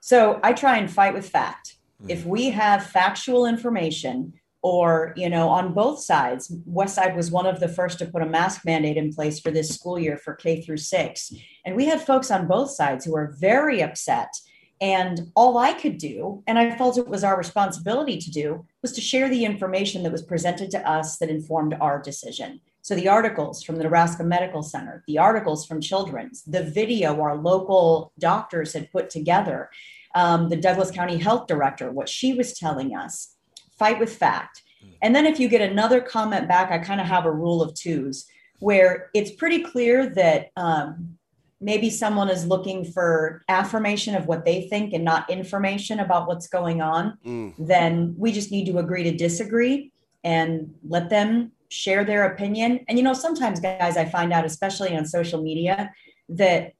so 0.00 0.40
i 0.42 0.52
try 0.52 0.76
and 0.76 0.90
fight 0.90 1.14
with 1.14 1.28
fact 1.28 1.76
mm. 2.02 2.10
if 2.10 2.26
we 2.26 2.50
have 2.50 2.84
factual 2.84 3.46
information 3.46 4.32
or 4.62 5.12
you 5.16 5.28
know 5.28 5.48
on 5.48 5.74
both 5.74 6.00
sides. 6.00 6.52
West 6.64 6.94
side 6.94 7.16
was 7.16 7.30
one 7.30 7.46
of 7.46 7.60
the 7.60 7.68
first 7.68 7.98
to 7.98 8.06
put 8.06 8.22
a 8.22 8.26
mask 8.26 8.64
mandate 8.64 8.96
in 8.96 9.12
place 9.12 9.40
for 9.40 9.50
this 9.50 9.74
school 9.74 9.98
year 9.98 10.16
for 10.16 10.34
k 10.34 10.62
through 10.62 10.78
six. 10.78 11.32
And 11.64 11.76
we 11.76 11.86
had 11.86 12.00
folks 12.00 12.30
on 12.30 12.46
both 12.46 12.70
sides 12.70 13.04
who 13.04 13.12
were 13.12 13.36
very 13.38 13.82
upset. 13.82 14.32
And 14.80 15.30
all 15.36 15.58
I 15.58 15.74
could 15.74 15.96
do, 15.98 16.42
and 16.48 16.58
I 16.58 16.76
felt 16.76 16.98
it 16.98 17.06
was 17.06 17.22
our 17.22 17.38
responsibility 17.38 18.18
to 18.18 18.30
do, 18.32 18.66
was 18.82 18.90
to 18.94 19.00
share 19.00 19.28
the 19.28 19.44
information 19.44 20.02
that 20.02 20.10
was 20.10 20.22
presented 20.22 20.72
to 20.72 20.90
us 20.90 21.18
that 21.18 21.30
informed 21.30 21.74
our 21.80 22.02
decision. 22.02 22.60
So 22.82 22.96
the 22.96 23.06
articles 23.06 23.62
from 23.62 23.76
the 23.76 23.84
Nebraska 23.84 24.24
Medical 24.24 24.64
Center, 24.64 25.04
the 25.06 25.18
articles 25.18 25.64
from 25.66 25.80
Children's, 25.80 26.42
the 26.42 26.64
video 26.64 27.20
our 27.20 27.36
local 27.36 28.12
doctors 28.18 28.72
had 28.72 28.90
put 28.90 29.08
together, 29.08 29.70
um, 30.16 30.48
the 30.48 30.56
Douglas 30.56 30.90
County 30.90 31.16
Health 31.16 31.46
Director, 31.46 31.92
what 31.92 32.08
she 32.08 32.34
was 32.34 32.58
telling 32.58 32.96
us, 32.96 33.36
fight 33.82 33.98
with 33.98 34.14
fact. 34.14 34.62
And 35.02 35.12
then 35.14 35.26
if 35.26 35.40
you 35.40 35.48
get 35.48 35.60
another 35.60 36.00
comment 36.00 36.46
back, 36.46 36.70
I 36.70 36.78
kind 36.78 37.00
of 37.00 37.06
have 37.08 37.24
a 37.26 37.32
rule 37.32 37.60
of 37.60 37.74
twos 37.74 38.26
where 38.60 39.10
it's 39.12 39.32
pretty 39.32 39.60
clear 39.64 40.08
that 40.10 40.50
um, 40.56 41.18
maybe 41.60 41.90
someone 41.90 42.28
is 42.28 42.46
looking 42.46 42.84
for 42.84 43.42
affirmation 43.48 44.14
of 44.14 44.26
what 44.26 44.44
they 44.44 44.68
think 44.68 44.92
and 44.92 45.04
not 45.04 45.28
information 45.28 45.98
about 45.98 46.28
what's 46.28 46.46
going 46.46 46.80
on, 46.80 47.18
mm. 47.26 47.52
then 47.58 48.14
we 48.16 48.30
just 48.30 48.52
need 48.52 48.66
to 48.66 48.78
agree 48.78 49.02
to 49.02 49.16
disagree 49.16 49.90
and 50.22 50.72
let 50.88 51.10
them 51.10 51.50
share 51.68 52.04
their 52.04 52.26
opinion. 52.32 52.84
And 52.86 52.96
you 52.96 53.02
know, 53.02 53.14
sometimes 53.14 53.58
guys, 53.58 53.96
I 53.96 54.04
find 54.04 54.32
out, 54.32 54.44
especially 54.44 54.96
on 54.96 55.06
social 55.06 55.42
media, 55.42 55.90
that 56.28 56.74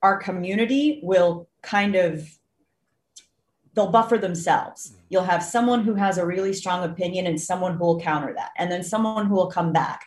our 0.00 0.16
community 0.16 1.00
will 1.02 1.48
kind 1.62 1.96
of 1.96 2.28
they'll 3.76 3.92
buffer 3.92 4.18
themselves. 4.18 4.90
Mm. 4.90 4.96
You'll 5.10 5.22
have 5.24 5.44
someone 5.44 5.84
who 5.84 5.94
has 5.94 6.18
a 6.18 6.26
really 6.26 6.52
strong 6.52 6.82
opinion 6.82 7.26
and 7.26 7.40
someone 7.40 7.76
who 7.76 7.84
will 7.84 8.00
counter 8.00 8.34
that, 8.34 8.50
and 8.56 8.72
then 8.72 8.82
someone 8.82 9.26
who 9.26 9.34
will 9.34 9.50
come 9.50 9.72
back. 9.72 10.04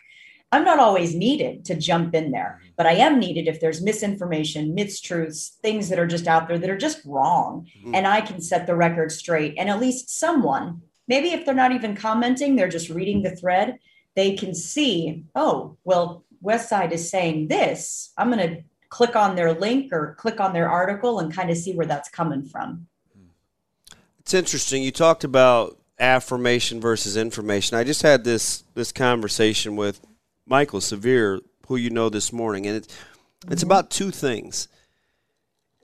I'm 0.52 0.64
not 0.64 0.80
always 0.80 1.14
needed 1.14 1.64
to 1.66 1.76
jump 1.76 2.12
in 2.12 2.32
there, 2.32 2.58
mm-hmm. 2.58 2.70
but 2.76 2.86
I 2.86 2.94
am 2.94 3.20
needed 3.20 3.46
if 3.46 3.60
there's 3.60 3.80
misinformation, 3.80 4.74
mistruths, 4.76 5.56
things 5.62 5.88
that 5.88 5.98
are 5.98 6.08
just 6.08 6.26
out 6.26 6.48
there 6.48 6.58
that 6.58 6.70
are 6.70 6.76
just 6.76 7.04
wrong. 7.06 7.68
Mm-hmm. 7.78 7.94
And 7.94 8.06
I 8.06 8.20
can 8.20 8.40
set 8.40 8.66
the 8.66 8.74
record 8.74 9.12
straight. 9.12 9.54
And 9.56 9.70
at 9.70 9.80
least 9.80 10.10
someone, 10.10 10.82
maybe 11.06 11.28
if 11.28 11.46
they're 11.46 11.54
not 11.54 11.72
even 11.72 11.94
commenting, 11.94 12.56
they're 12.56 12.68
just 12.68 12.90
reading 12.90 13.22
the 13.22 13.36
thread, 13.36 13.78
they 14.16 14.34
can 14.34 14.54
see, 14.54 15.24
oh, 15.36 15.78
well, 15.84 16.24
Westside 16.44 16.90
is 16.90 17.08
saying 17.08 17.46
this. 17.46 18.12
I'm 18.18 18.32
going 18.32 18.48
to 18.48 18.62
click 18.88 19.14
on 19.14 19.36
their 19.36 19.52
link 19.52 19.92
or 19.92 20.16
click 20.18 20.40
on 20.40 20.52
their 20.52 20.68
article 20.68 21.20
and 21.20 21.32
kind 21.32 21.50
of 21.50 21.56
see 21.56 21.74
where 21.74 21.86
that's 21.86 22.08
coming 22.08 22.44
from. 22.44 22.88
It's 24.30 24.34
interesting. 24.36 24.84
You 24.84 24.92
talked 24.92 25.24
about 25.24 25.76
affirmation 25.98 26.80
versus 26.80 27.16
information. 27.16 27.76
I 27.76 27.82
just 27.82 28.02
had 28.02 28.22
this 28.22 28.62
this 28.74 28.92
conversation 28.92 29.74
with 29.74 30.00
Michael 30.46 30.80
Severe, 30.80 31.40
who 31.66 31.74
you 31.74 31.90
know 31.90 32.08
this 32.08 32.32
morning, 32.32 32.64
and 32.64 32.76
it's 32.76 32.96
it's 33.50 33.64
about 33.64 33.90
two 33.90 34.12
things. 34.12 34.68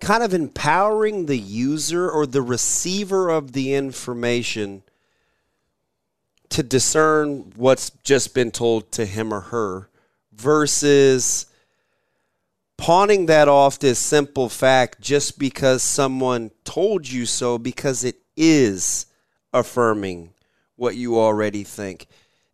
Kind 0.00 0.22
of 0.22 0.32
empowering 0.32 1.26
the 1.26 1.36
user 1.36 2.08
or 2.08 2.24
the 2.24 2.40
receiver 2.40 3.30
of 3.30 3.50
the 3.50 3.74
information 3.74 4.84
to 6.50 6.62
discern 6.62 7.52
what's 7.56 7.90
just 8.04 8.32
been 8.32 8.52
told 8.52 8.92
to 8.92 9.06
him 9.06 9.34
or 9.34 9.40
her 9.40 9.88
versus 10.32 11.46
pawning 12.76 13.26
that 13.26 13.48
off 13.48 13.82
as 13.82 13.98
simple 13.98 14.48
fact 14.48 15.00
just 15.00 15.36
because 15.36 15.82
someone 15.82 16.52
told 16.62 17.08
you 17.08 17.26
so 17.26 17.58
because 17.58 18.04
it 18.04 18.20
is 18.36 19.06
affirming 19.52 20.32
what 20.76 20.96
you 20.96 21.18
already 21.18 21.64
think. 21.64 22.06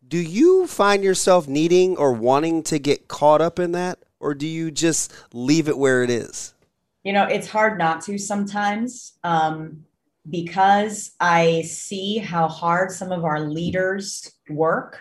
Do 0.06 0.18
you 0.18 0.66
find 0.66 1.02
yourself 1.02 1.48
needing 1.48 1.96
or 1.96 2.12
wanting 2.12 2.62
to 2.64 2.78
get 2.78 3.08
caught 3.08 3.40
up 3.40 3.58
in 3.58 3.72
that 3.72 3.98
or 4.20 4.34
do 4.34 4.46
you 4.46 4.70
just 4.70 5.12
leave 5.32 5.68
it 5.68 5.76
where 5.76 6.02
it 6.02 6.10
is? 6.10 6.54
You 7.02 7.12
know 7.12 7.24
it's 7.24 7.48
hard 7.48 7.78
not 7.78 8.02
to 8.02 8.16
sometimes 8.16 9.14
um, 9.24 9.84
because 10.28 11.12
i 11.20 11.62
see 11.62 12.18
how 12.18 12.48
hard 12.48 12.90
some 12.90 13.10
of 13.10 13.24
our 13.24 13.40
leaders 13.40 14.32
work 14.48 15.00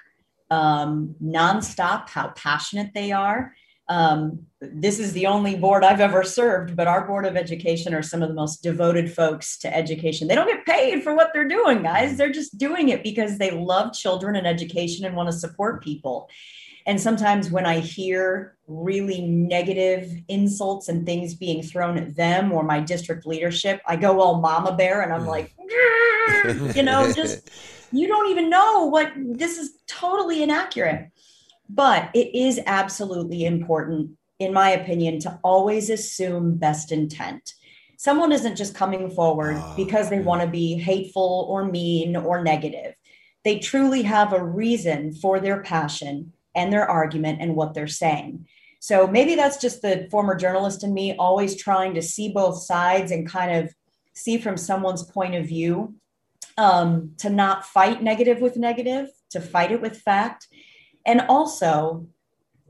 um, 0.49 1.15
nonstop 1.23 2.09
how 2.09 2.29
passionate 2.29 2.91
they 2.93 3.11
are 3.11 3.53
um, 3.91 4.47
this 4.61 4.99
is 4.99 5.11
the 5.11 5.25
only 5.25 5.57
board 5.57 5.83
I've 5.83 5.99
ever 5.99 6.23
served, 6.23 6.77
but 6.77 6.87
our 6.87 7.05
board 7.05 7.25
of 7.25 7.35
education 7.35 7.93
are 7.93 8.01
some 8.01 8.21
of 8.21 8.29
the 8.29 8.35
most 8.35 8.63
devoted 8.63 9.13
folks 9.13 9.57
to 9.57 9.75
education. 9.75 10.29
They 10.29 10.35
don't 10.35 10.47
get 10.47 10.65
paid 10.65 11.03
for 11.03 11.13
what 11.13 11.31
they're 11.33 11.47
doing, 11.47 11.83
guys. 11.83 12.15
They're 12.15 12.31
just 12.31 12.57
doing 12.57 12.87
it 12.87 13.03
because 13.03 13.37
they 13.37 13.51
love 13.51 13.91
children 13.91 14.37
and 14.37 14.47
education 14.47 15.03
and 15.03 15.13
want 15.13 15.27
to 15.27 15.33
support 15.33 15.83
people. 15.83 16.29
And 16.85 17.01
sometimes 17.01 17.51
when 17.51 17.65
I 17.65 17.79
hear 17.79 18.55
really 18.65 19.21
negative 19.27 20.09
insults 20.29 20.87
and 20.87 21.05
things 21.05 21.35
being 21.35 21.61
thrown 21.61 21.97
at 21.97 22.15
them 22.15 22.53
or 22.53 22.63
my 22.63 22.79
district 22.79 23.25
leadership, 23.25 23.81
I 23.85 23.97
go 23.97 24.21
all 24.21 24.39
mama 24.39 24.73
bear 24.73 25.01
and 25.01 25.11
I'm 25.11 25.27
like, 25.27 25.53
you 26.75 26.83
know, 26.83 27.11
just 27.15 27.49
you 27.91 28.07
don't 28.07 28.31
even 28.31 28.49
know 28.49 28.85
what 28.85 29.11
this 29.17 29.57
is 29.57 29.73
totally 29.85 30.43
inaccurate. 30.43 31.10
But 31.73 32.09
it 32.13 32.35
is 32.35 32.59
absolutely 32.65 33.45
important, 33.45 34.11
in 34.39 34.53
my 34.53 34.71
opinion, 34.71 35.19
to 35.21 35.39
always 35.43 35.89
assume 35.89 36.57
best 36.57 36.91
intent. 36.91 37.53
Someone 37.97 38.31
isn't 38.31 38.57
just 38.57 38.75
coming 38.75 39.09
forward 39.09 39.55
oh, 39.57 39.73
because 39.77 40.09
they 40.09 40.19
want 40.19 40.41
to 40.41 40.47
be 40.47 40.75
hateful 40.75 41.45
or 41.49 41.63
mean 41.63 42.15
or 42.15 42.43
negative. 42.43 42.95
They 43.43 43.59
truly 43.59 44.01
have 44.03 44.33
a 44.33 44.43
reason 44.43 45.13
for 45.13 45.39
their 45.39 45.61
passion 45.61 46.33
and 46.53 46.73
their 46.73 46.89
argument 46.89 47.41
and 47.41 47.55
what 47.55 47.73
they're 47.73 47.87
saying. 47.87 48.47
So 48.79 49.07
maybe 49.07 49.35
that's 49.35 49.57
just 49.57 49.81
the 49.81 50.07
former 50.11 50.35
journalist 50.35 50.83
in 50.83 50.93
me 50.93 51.15
always 51.15 51.55
trying 51.55 51.93
to 51.93 52.01
see 52.01 52.33
both 52.33 52.63
sides 52.63 53.11
and 53.11 53.29
kind 53.29 53.63
of 53.63 53.73
see 54.13 54.37
from 54.39 54.57
someone's 54.57 55.03
point 55.03 55.35
of 55.35 55.45
view 55.45 55.95
um, 56.57 57.13
to 57.19 57.29
not 57.29 57.65
fight 57.65 58.03
negative 58.03 58.41
with 58.41 58.57
negative, 58.57 59.07
to 59.29 59.39
fight 59.39 59.71
it 59.71 59.81
with 59.81 60.01
fact, 60.01 60.47
and 61.05 61.21
also, 61.29 62.07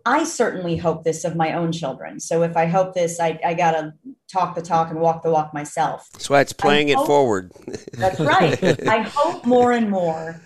I 0.05 0.23
certainly 0.23 0.77
hope 0.77 1.03
this 1.03 1.23
of 1.23 1.35
my 1.35 1.53
own 1.53 1.71
children. 1.71 2.19
So 2.19 2.43
if 2.43 2.57
I 2.57 2.65
hope 2.65 2.93
this, 2.93 3.19
I, 3.19 3.39
I 3.45 3.53
got 3.53 3.71
to 3.71 3.93
talk 4.31 4.55
the 4.55 4.61
talk 4.61 4.89
and 4.89 4.99
walk 4.99 5.23
the 5.23 5.31
walk 5.31 5.53
myself. 5.53 6.09
That's 6.13 6.29
why 6.29 6.41
it's 6.41 6.53
playing 6.53 6.89
hope, 6.89 7.03
it 7.03 7.07
forward. 7.07 7.51
that's 7.93 8.19
right. 8.19 8.87
I 8.87 9.01
hope 9.01 9.45
more 9.45 9.71
and 9.71 9.89
more 9.89 10.41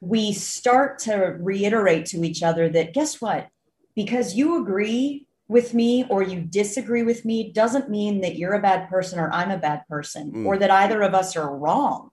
we 0.00 0.32
start 0.32 0.98
to 1.00 1.36
reiterate 1.38 2.06
to 2.06 2.24
each 2.24 2.42
other 2.42 2.68
that 2.70 2.94
guess 2.94 3.20
what? 3.20 3.48
Because 3.94 4.34
you 4.34 4.60
agree 4.62 5.26
with 5.48 5.74
me 5.74 6.06
or 6.08 6.22
you 6.22 6.40
disagree 6.40 7.02
with 7.02 7.24
me 7.24 7.52
doesn't 7.52 7.90
mean 7.90 8.20
that 8.22 8.36
you're 8.36 8.54
a 8.54 8.62
bad 8.62 8.88
person 8.88 9.18
or 9.18 9.30
I'm 9.32 9.50
a 9.50 9.58
bad 9.58 9.82
person 9.88 10.32
mm. 10.32 10.46
or 10.46 10.56
that 10.56 10.70
either 10.70 11.02
of 11.02 11.12
us 11.12 11.36
are 11.36 11.56
wrong. 11.56 12.10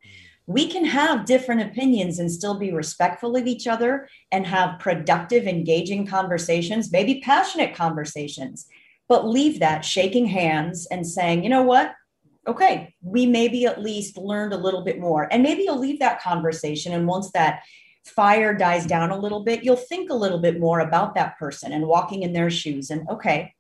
We 0.48 0.70
can 0.70 0.86
have 0.86 1.25
different 1.25 1.62
opinions 1.62 2.20
and 2.20 2.32
still 2.32 2.58
be 2.58 2.72
respectful 2.72 3.36
of 3.36 3.48
each 3.48 3.68
other 3.68 4.08
and 4.32 4.48
have 4.48 4.80
productive, 4.80 5.46
engaging 5.46 6.08
conversations, 6.08 6.92
maybe 6.92 7.22
passionate 7.22 7.75
conversations, 7.75 8.66
but 9.10 9.27
leave 9.27 9.60
that 9.60 9.84
shaking 9.84 10.25
hands 10.25 10.88
and 10.89 11.06
saying, 11.06 11.44
you 11.44 11.50
know 11.50 11.63
what? 11.63 11.94
Okay, 12.48 12.96
we 13.01 13.25
maybe 13.25 13.66
at 13.66 13.82
least 13.82 14.18
learned 14.18 14.54
a 14.54 14.58
little 14.58 14.84
bit 14.84 15.00
more. 15.00 15.27
And 15.32 15.44
maybe 15.44 15.63
you'll 15.63 15.80
leave 15.80 16.00
that 16.00 16.22
conversation. 16.22 16.94
And 16.94 17.06
once 17.06 17.30
that 17.32 17.63
fire 18.06 18.54
dies 18.54 18.86
down 18.86 19.12
a 19.12 19.20
little 19.20 19.44
bit, 19.44 19.66
you'll 19.66 19.75
think 19.75 20.10
a 20.10 20.16
little 20.16 20.39
bit 20.39 20.60
more 20.60 20.80
about 20.80 21.13
that 21.16 21.38
person 21.38 21.74
and 21.74 21.88
walking 21.88 22.24
in 22.24 22.32
their 22.32 22.50
shoes. 22.50 22.89
And 22.89 23.08
okay, 23.10 23.54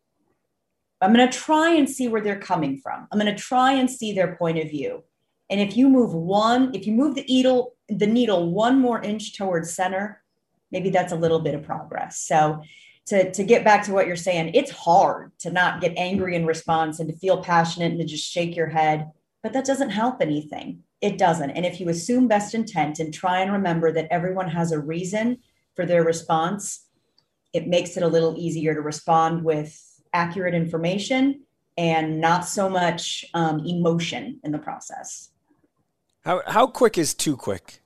I'm 1.01 1.13
going 1.13 1.29
to 1.29 1.37
try 1.37 1.73
and 1.73 1.89
see 1.89 2.07
where 2.07 2.21
they're 2.21 2.39
coming 2.39 2.77
from. 2.77 3.07
I'm 3.11 3.19
going 3.19 3.33
to 3.33 3.41
try 3.41 3.73
and 3.73 3.91
see 3.91 4.13
their 4.13 4.35
point 4.35 4.57
of 4.57 4.69
view. 4.69 5.03
And 5.49 5.61
if 5.61 5.77
you 5.77 5.89
move 5.89 6.13
one, 6.13 6.73
if 6.75 6.85
you 6.85 6.93
move 6.93 7.15
the 7.15 7.23
needle, 7.23 7.75
the 7.87 8.07
needle 8.07 8.51
one 8.51 8.79
more 8.79 9.01
inch 9.01 9.37
towards 9.37 9.73
center, 9.73 10.21
maybe 10.71 10.89
that's 10.89 11.13
a 11.13 11.17
little 11.17 11.39
bit 11.39 11.55
of 11.55 11.63
progress. 11.63 12.19
So 12.19 12.61
to, 13.07 13.31
to 13.31 13.43
get 13.43 13.63
back 13.63 13.83
to 13.85 13.93
what 13.93 14.07
you're 14.07 14.17
saying, 14.17 14.51
it's 14.53 14.71
hard 14.71 15.31
to 15.39 15.49
not 15.49 15.79
get 15.79 15.93
angry 15.95 16.35
in 16.35 16.45
response 16.45 16.99
and 16.99 17.09
to 17.09 17.17
feel 17.17 17.41
passionate 17.41 17.91
and 17.91 17.99
to 17.99 18.05
just 18.05 18.29
shake 18.29 18.55
your 18.55 18.67
head, 18.67 19.09
but 19.41 19.53
that 19.53 19.65
doesn't 19.65 19.91
help 19.91 20.21
anything. 20.21 20.83
It 20.99 21.17
doesn't. 21.17 21.51
And 21.51 21.65
if 21.65 21.79
you 21.79 21.89
assume 21.89 22.27
best 22.27 22.53
intent 22.53 22.99
and 22.99 23.13
try 23.13 23.39
and 23.39 23.53
remember 23.53 23.93
that 23.93 24.07
everyone 24.11 24.49
has 24.49 24.71
a 24.71 24.79
reason 24.79 25.37
for 25.75 25.85
their 25.85 26.03
response, 26.03 26.85
it 27.53 27.67
makes 27.67 27.95
it 27.95 28.03
a 28.03 28.07
little 28.07 28.35
easier 28.37 28.73
to 28.73 28.81
respond 28.81 29.43
with 29.43 29.79
accurate 30.11 30.53
information 30.53 31.43
and 31.77 32.19
not 32.19 32.45
so 32.45 32.67
much 32.67 33.23
um, 33.33 33.59
emotion 33.65 34.39
in 34.43 34.51
the 34.51 34.57
process. 34.57 35.29
How 36.27 36.41
how 36.45 36.67
quick 36.67 36.97
is 36.97 37.13
too 37.13 37.37
quick? 37.37 37.81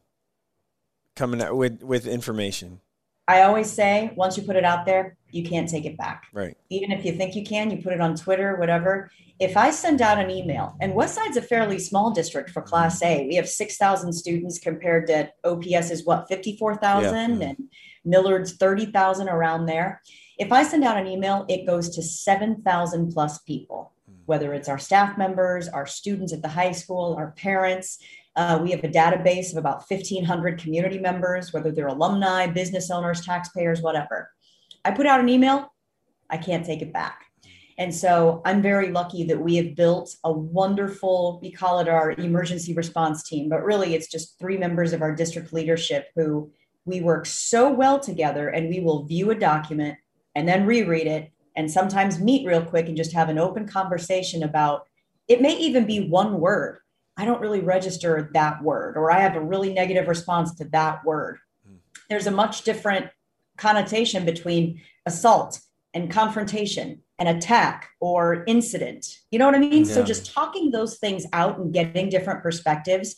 Coming 1.15 1.43
out 1.43 1.55
with 1.55 1.83
with 1.83 2.07
information. 2.07 2.81
I 3.27 3.43
always 3.43 3.71
say 3.71 4.13
once 4.15 4.36
you 4.36 4.41
put 4.41 4.55
it 4.55 4.63
out 4.63 4.83
there, 4.83 5.15
you 5.29 5.48
can't 5.48 5.69
take 5.69 5.86
it 5.86 5.95
back. 5.95 6.24
Right. 6.33 6.57
Even 6.71 6.91
if 6.91 7.05
you 7.05 7.12
think 7.12 7.36
you 7.36 7.43
can, 7.43 7.69
you 7.69 7.83
put 7.83 7.93
it 7.93 8.01
on 8.01 8.15
Twitter, 8.15 8.55
whatever. 8.55 9.12
If 9.39 9.57
I 9.57 9.69
send 9.69 10.01
out 10.01 10.17
an 10.17 10.31
email, 10.31 10.75
and 10.81 10.93
Westside's 10.93 11.38
a 11.38 11.41
fairly 11.43 11.77
small 11.77 12.10
district 12.10 12.50
for 12.50 12.63
Class 12.63 13.03
A, 13.03 13.27
we 13.27 13.36
have 13.36 13.48
6,000 13.48 14.12
students 14.12 14.57
compared 14.57 15.05
to 15.07 15.31
OPS 15.43 15.91
is 15.91 16.03
what, 16.03 16.27
54,000 16.27 17.41
yeah. 17.41 17.48
and 17.50 17.69
Millard's 18.05 18.53
30,000 18.53 19.29
around 19.29 19.67
there. 19.67 20.01
If 20.39 20.51
I 20.51 20.63
send 20.63 20.83
out 20.83 20.98
an 20.98 21.07
email, 21.07 21.45
it 21.48 21.67
goes 21.67 21.89
to 21.95 22.01
7,000 22.01 23.13
plus 23.13 23.38
people. 23.39 23.93
Hmm. 24.21 24.25
whether 24.25 24.53
it's 24.53 24.69
our 24.69 24.79
staff 24.79 25.17
members, 25.17 25.67
our 25.67 25.86
students 25.86 26.33
at 26.33 26.41
the 26.41 26.48
high 26.48 26.71
school, 26.71 27.15
our 27.17 27.31
parents. 27.31 28.00
Uh, 28.36 28.60
we 28.62 28.72
have 28.72 28.84
a 28.84 28.88
database 28.88 29.52
of 29.52 29.58
about 29.58 29.90
1,500 29.90 30.60
community 30.60 31.00
members, 31.00 31.52
whether 31.52 31.72
they're 31.72 31.88
alumni, 31.88 32.48
business 32.48 32.90
owners, 32.90 33.26
taxpayers, 33.26 33.82
whatever. 33.82 34.32
I 34.86 34.92
put 34.92 35.06
out 35.06 35.20
an 35.20 35.30
email, 35.30 35.74
I 36.30 36.38
can't 36.38 36.66
take 36.66 36.82
it 36.82 36.94
back. 36.94 37.26
And 37.78 37.94
so 37.94 38.42
I'm 38.46 38.62
very 38.62 38.92
lucky 38.92 39.24
that 39.26 39.42
we 39.42 39.56
have 39.56 39.76
built 39.76 40.16
a 40.24 40.32
wonderful, 40.32 41.40
we 41.42 41.52
call 41.52 41.80
it 41.80 41.90
our 41.90 42.12
emergency 42.12 42.74
response 42.74 43.24
team, 43.24 43.50
but 43.50 43.64
really 43.64 43.96
it's 43.96 44.08
just 44.08 44.38
three 44.40 44.58
members 44.58 44.94
of 44.94 45.02
our 45.02 45.16
district 45.16 45.52
leadership 45.52 46.10
who 46.16 46.52
we 46.86 47.02
work 47.02 47.26
so 47.26 47.72
well 47.72 48.00
together 48.00 48.50
and 48.50 48.70
we 48.70 48.80
will 48.80 49.06
view 49.06 49.32
a 49.32 49.36
document 49.36 49.98
and 50.36 50.48
then 50.48 50.66
reread 50.66 51.08
it 51.08 51.32
and 51.56 51.70
sometimes 51.70 52.20
meet 52.20 52.48
real 52.48 52.64
quick 52.64 52.88
and 52.88 52.98
just 52.98 53.14
have 53.14 53.30
an 53.30 53.38
open 53.38 53.68
conversation 53.68 54.44
about 54.44 54.88
it 55.28 55.42
may 55.42 55.58
even 55.58 55.86
be 55.86 56.08
one 56.08 56.40
word. 56.40 56.80
I 57.22 57.25
don't 57.25 57.40
really 57.40 57.60
register 57.60 58.32
that 58.34 58.63
word, 58.63 58.98
or 58.98 59.12
I 59.12 59.20
have 59.20 59.36
a 59.36 59.42
really 59.42 59.72
negative 59.72 60.08
response 60.08 60.56
to 60.56 60.66
that 60.70 61.06
word. 61.06 61.38
Hmm. 61.63 61.75
There's 62.10 62.25
a 62.25 62.32
much 62.32 62.63
different 62.63 63.12
connotation 63.58 64.25
between 64.25 64.82
assault 65.06 65.60
and 65.94 66.10
confrontation 66.10 67.04
and 67.20 67.30
attack 67.30 67.90
or 68.00 68.44
incident. 68.48 69.06
You 69.30 69.38
know 69.38 69.46
what 69.46 69.54
I 69.54 69.60
mean? 69.60 69.86
Yeah. 69.86 69.94
So 69.94 70.04
just 70.04 70.34
talking 70.34 70.72
those 70.72 70.98
things 70.98 71.28
out 71.32 71.60
and 71.60 71.72
getting 71.72 72.10
different 72.10 72.42
perspectives 72.42 73.16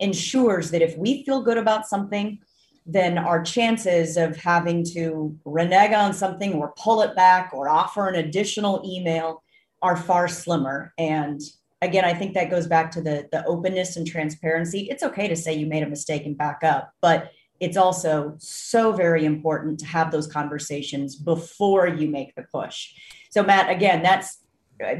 ensures 0.00 0.72
that 0.72 0.82
if 0.82 0.98
we 0.98 1.24
feel 1.24 1.40
good 1.40 1.56
about 1.56 1.86
something, 1.86 2.40
then 2.84 3.18
our 3.18 3.40
chances 3.40 4.16
of 4.16 4.36
having 4.36 4.84
to 4.94 5.38
renege 5.44 5.92
on 5.92 6.12
something 6.12 6.54
or 6.54 6.74
pull 6.76 7.02
it 7.02 7.14
back 7.14 7.52
or 7.54 7.68
offer 7.68 8.08
an 8.08 8.16
additional 8.16 8.82
email 8.84 9.44
are 9.80 9.96
far 9.96 10.26
slimmer. 10.26 10.92
And 10.98 11.40
again, 11.82 12.04
I 12.04 12.14
think 12.14 12.34
that 12.34 12.50
goes 12.50 12.66
back 12.66 12.90
to 12.92 13.00
the, 13.00 13.28
the 13.30 13.44
openness 13.46 13.96
and 13.96 14.06
transparency. 14.06 14.88
It's 14.90 15.02
okay 15.02 15.28
to 15.28 15.36
say 15.36 15.54
you 15.54 15.66
made 15.66 15.82
a 15.82 15.88
mistake 15.88 16.26
and 16.26 16.36
back 16.36 16.60
up, 16.62 16.92
but 17.00 17.30
it's 17.60 17.76
also 17.76 18.34
so 18.38 18.92
very 18.92 19.24
important 19.24 19.78
to 19.80 19.86
have 19.86 20.10
those 20.10 20.26
conversations 20.26 21.16
before 21.16 21.86
you 21.86 22.08
make 22.08 22.34
the 22.34 22.42
push. 22.42 22.92
So, 23.30 23.42
Matt, 23.42 23.70
again, 23.70 24.02
that's 24.02 24.38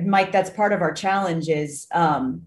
Mike, 0.04 0.32
that's 0.32 0.50
part 0.50 0.72
of 0.72 0.80
our 0.82 0.92
challenge 0.92 1.48
is 1.48 1.86
um, 1.92 2.46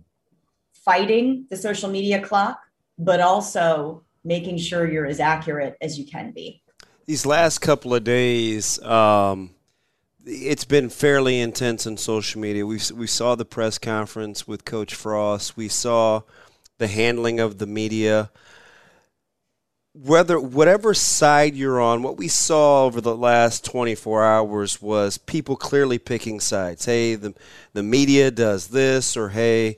fighting 0.74 1.46
the 1.50 1.58
social 1.58 1.90
media 1.90 2.22
clock, 2.22 2.60
but 2.98 3.20
also 3.20 4.04
making 4.24 4.58
sure 4.58 4.90
you're 4.90 5.06
as 5.06 5.20
accurate 5.20 5.76
as 5.82 6.00
you 6.00 6.06
can 6.06 6.32
be. 6.32 6.62
These 7.06 7.26
last 7.26 7.60
couple 7.60 7.94
of 7.94 8.04
days, 8.04 8.82
um, 8.82 9.52
it's 10.28 10.66
been 10.66 10.90
fairly 10.90 11.40
intense 11.40 11.88
on 11.88 11.98
social 11.98 12.42
media. 12.42 12.66
We 12.66 12.80
we 12.94 13.08
saw 13.08 13.36
the 13.36 13.46
press 13.46 13.78
conference 13.78 14.48
with 14.48 14.66
Coach 14.66 14.94
Frost. 14.94 15.56
We 15.56 15.70
saw 15.70 16.22
the 16.78 16.88
handling 16.88 17.40
of 17.40 17.58
the 17.58 17.68
media. 17.68 18.30
Whether 19.94 20.40
whatever 20.40 20.94
side 20.94 21.56
you're 21.56 21.82
on, 21.82 22.04
what 22.04 22.18
we 22.18 22.28
saw 22.28 22.86
over 22.86 23.02
the 23.02 23.16
last 23.16 23.66
24 23.66 24.24
hours 24.24 24.80
was 24.80 25.18
people 25.18 25.56
clearly 25.56 25.98
picking 25.98 26.40
sides. 26.40 26.86
Hey, 26.86 27.16
the 27.16 27.34
the 27.74 27.84
media 27.84 28.30
does 28.30 28.68
this, 28.68 29.16
or 29.16 29.30
hey, 29.30 29.78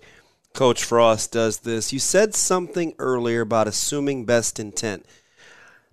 Coach 0.53 0.83
Frost 0.83 1.31
does 1.31 1.59
this. 1.59 1.93
You 1.93 1.99
said 1.99 2.33
something 2.35 2.95
earlier 2.97 3.41
about 3.41 3.67
assuming 3.67 4.25
best 4.25 4.59
intent. 4.59 5.05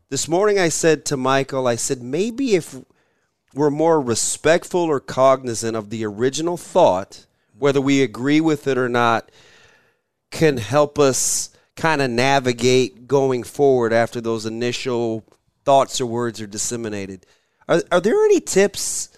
This 0.08 0.28
morning 0.28 0.58
I 0.58 0.70
said 0.70 1.04
to 1.06 1.16
Michael, 1.16 1.66
I 1.66 1.76
said, 1.76 2.00
maybe 2.00 2.54
if 2.54 2.76
we're 3.56 3.70
more 3.70 4.00
respectful 4.00 4.82
or 4.82 5.00
cognizant 5.00 5.76
of 5.76 5.88
the 5.88 6.04
original 6.04 6.58
thought, 6.58 7.25
whether 7.58 7.80
we 7.80 8.02
agree 8.02 8.40
with 8.40 8.66
it 8.66 8.76
or 8.76 8.88
not, 8.88 9.30
can 10.30 10.58
help 10.58 10.98
us 10.98 11.48
kind 11.75 12.02
of 12.02 12.10
navigate 12.10 13.08
going 13.08 13.42
forward 13.42 13.94
after 13.94 14.20
those 14.20 14.44
initial 14.44 15.25
thoughts 15.64 16.00
or 16.00 16.06
words 16.06 16.38
are 16.40 16.46
disseminated. 16.46 17.25
Are, 17.66 17.82
are 17.90 18.00
there 18.00 18.22
any 18.26 18.40
tips 18.40 19.08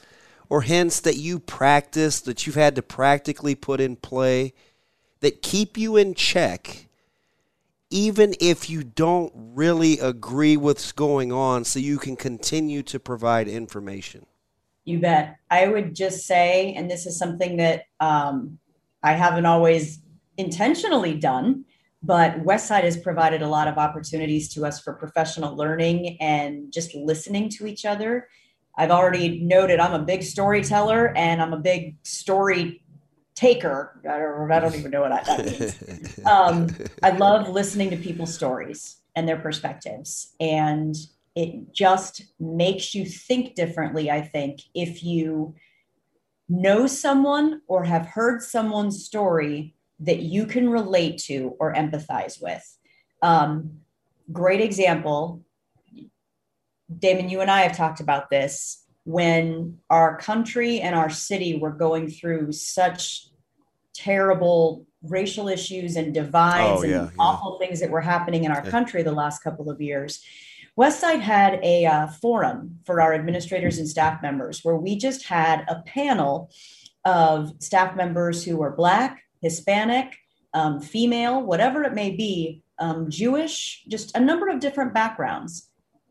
or 0.48 0.62
hints 0.62 1.00
that 1.00 1.16
you 1.16 1.40
practice 1.40 2.20
that 2.20 2.46
you've 2.46 2.54
had 2.54 2.76
to 2.76 2.82
practically 2.82 3.56
put 3.56 3.80
in 3.80 3.96
play 3.96 4.54
that 5.18 5.42
keep 5.42 5.76
you 5.76 5.96
in 5.96 6.14
check 6.14 6.86
even 7.90 8.34
if 8.38 8.68
you 8.68 8.84
don't 8.84 9.32
really 9.34 9.98
agree 9.98 10.56
with 10.56 10.76
what's 10.76 10.92
going 10.92 11.32
on 11.32 11.64
so 11.64 11.78
you 11.78 11.98
can 11.98 12.16
continue 12.16 12.82
to 12.82 13.00
provide 13.00 13.48
information 13.48 14.26
you 14.88 14.98
bet 14.98 15.36
i 15.50 15.66
would 15.66 15.94
just 15.94 16.26
say 16.26 16.72
and 16.74 16.90
this 16.90 17.06
is 17.06 17.18
something 17.18 17.56
that 17.56 17.84
um, 18.00 18.58
i 19.02 19.12
haven't 19.12 19.46
always 19.46 20.00
intentionally 20.36 21.14
done 21.14 21.64
but 22.02 22.44
westside 22.44 22.84
has 22.84 22.96
provided 22.96 23.42
a 23.42 23.48
lot 23.48 23.68
of 23.68 23.76
opportunities 23.76 24.48
to 24.48 24.64
us 24.64 24.80
for 24.80 24.92
professional 24.94 25.56
learning 25.56 26.16
and 26.20 26.72
just 26.72 26.94
listening 26.94 27.48
to 27.48 27.66
each 27.66 27.84
other 27.84 28.28
i've 28.76 28.90
already 28.90 29.40
noted 29.40 29.80
i'm 29.80 30.00
a 30.00 30.04
big 30.04 30.22
storyteller 30.22 31.12
and 31.16 31.42
i'm 31.42 31.52
a 31.52 31.58
big 31.58 31.96
story 32.02 32.82
taker. 33.38 34.00
I 34.04 34.58
don't 34.60 34.74
even 34.74 34.90
know 34.90 35.02
what 35.02 35.24
that 35.24 35.44
means. 35.46 36.18
um, 36.26 36.66
I 37.04 37.10
love 37.10 37.48
listening 37.48 37.90
to 37.90 37.96
people's 37.96 38.34
stories 38.34 38.96
and 39.14 39.28
their 39.28 39.38
perspectives. 39.38 40.34
And 40.40 40.96
it 41.34 41.72
just 41.72 42.22
makes 42.38 42.94
you 42.94 43.04
think 43.04 43.54
differently, 43.54 44.10
I 44.10 44.22
think, 44.22 44.60
if 44.74 45.02
you 45.02 45.54
know 46.48 46.86
someone 46.86 47.60
or 47.66 47.84
have 47.84 48.06
heard 48.06 48.42
someone's 48.42 49.04
story 49.04 49.74
that 50.00 50.20
you 50.20 50.46
can 50.46 50.68
relate 50.68 51.18
to 51.18 51.54
or 51.58 51.74
empathize 51.74 52.40
with. 52.40 52.64
Um, 53.22 53.80
great 54.32 54.60
example. 54.60 55.42
Damon, 56.98 57.28
you 57.28 57.40
and 57.40 57.50
I 57.50 57.62
have 57.62 57.76
talked 57.76 58.00
about 58.00 58.30
this 58.30 58.84
when 59.04 59.78
our 59.90 60.18
country 60.18 60.80
and 60.80 60.94
our 60.94 61.10
city 61.10 61.58
were 61.58 61.70
going 61.70 62.08
through 62.10 62.52
such 62.52 63.28
terrible 63.94 64.86
racial 65.02 65.48
issues 65.48 65.96
and 65.96 66.12
divides 66.12 66.82
oh, 66.82 66.84
yeah, 66.84 67.00
and 67.00 67.10
yeah. 67.10 67.16
awful 67.18 67.58
things 67.58 67.80
that 67.80 67.90
were 67.90 68.00
happening 68.00 68.44
in 68.44 68.50
our 68.50 68.62
country 68.62 69.02
the 69.02 69.12
last 69.12 69.42
couple 69.42 69.70
of 69.70 69.80
years. 69.80 70.24
Westside 70.78 71.20
had 71.20 71.58
a 71.64 71.86
uh, 71.86 72.06
forum 72.06 72.78
for 72.86 73.00
our 73.00 73.12
administrators 73.12 73.78
and 73.78 73.88
staff 73.88 74.22
members 74.22 74.60
where 74.62 74.76
we 74.76 74.96
just 74.96 75.24
had 75.24 75.64
a 75.66 75.82
panel 75.82 76.52
of 77.04 77.52
staff 77.58 77.96
members 77.96 78.44
who 78.44 78.58
were 78.58 78.70
Black, 78.70 79.24
Hispanic, 79.42 80.14
um, 80.54 80.80
female, 80.80 81.42
whatever 81.42 81.82
it 81.82 81.94
may 81.94 82.14
be, 82.14 82.62
um, 82.78 83.10
Jewish, 83.10 83.82
just 83.88 84.16
a 84.16 84.20
number 84.20 84.48
of 84.48 84.60
different 84.60 84.94
backgrounds, 84.94 85.68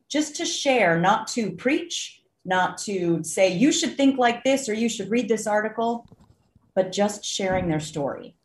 just 0.09 0.35
to 0.35 0.45
share, 0.45 0.99
not 0.99 1.27
to 1.29 1.51
preach, 1.51 2.21
not 2.43 2.77
to 2.79 3.23
say 3.23 3.53
you 3.53 3.71
should 3.71 3.95
think 3.95 4.17
like 4.17 4.43
this 4.43 4.67
or 4.67 4.73
you 4.73 4.89
should 4.89 5.09
read 5.09 5.29
this 5.29 5.47
article, 5.47 6.05
but 6.75 6.91
just 6.91 7.23
sharing 7.23 7.69
their 7.69 7.79
story. 7.79 8.35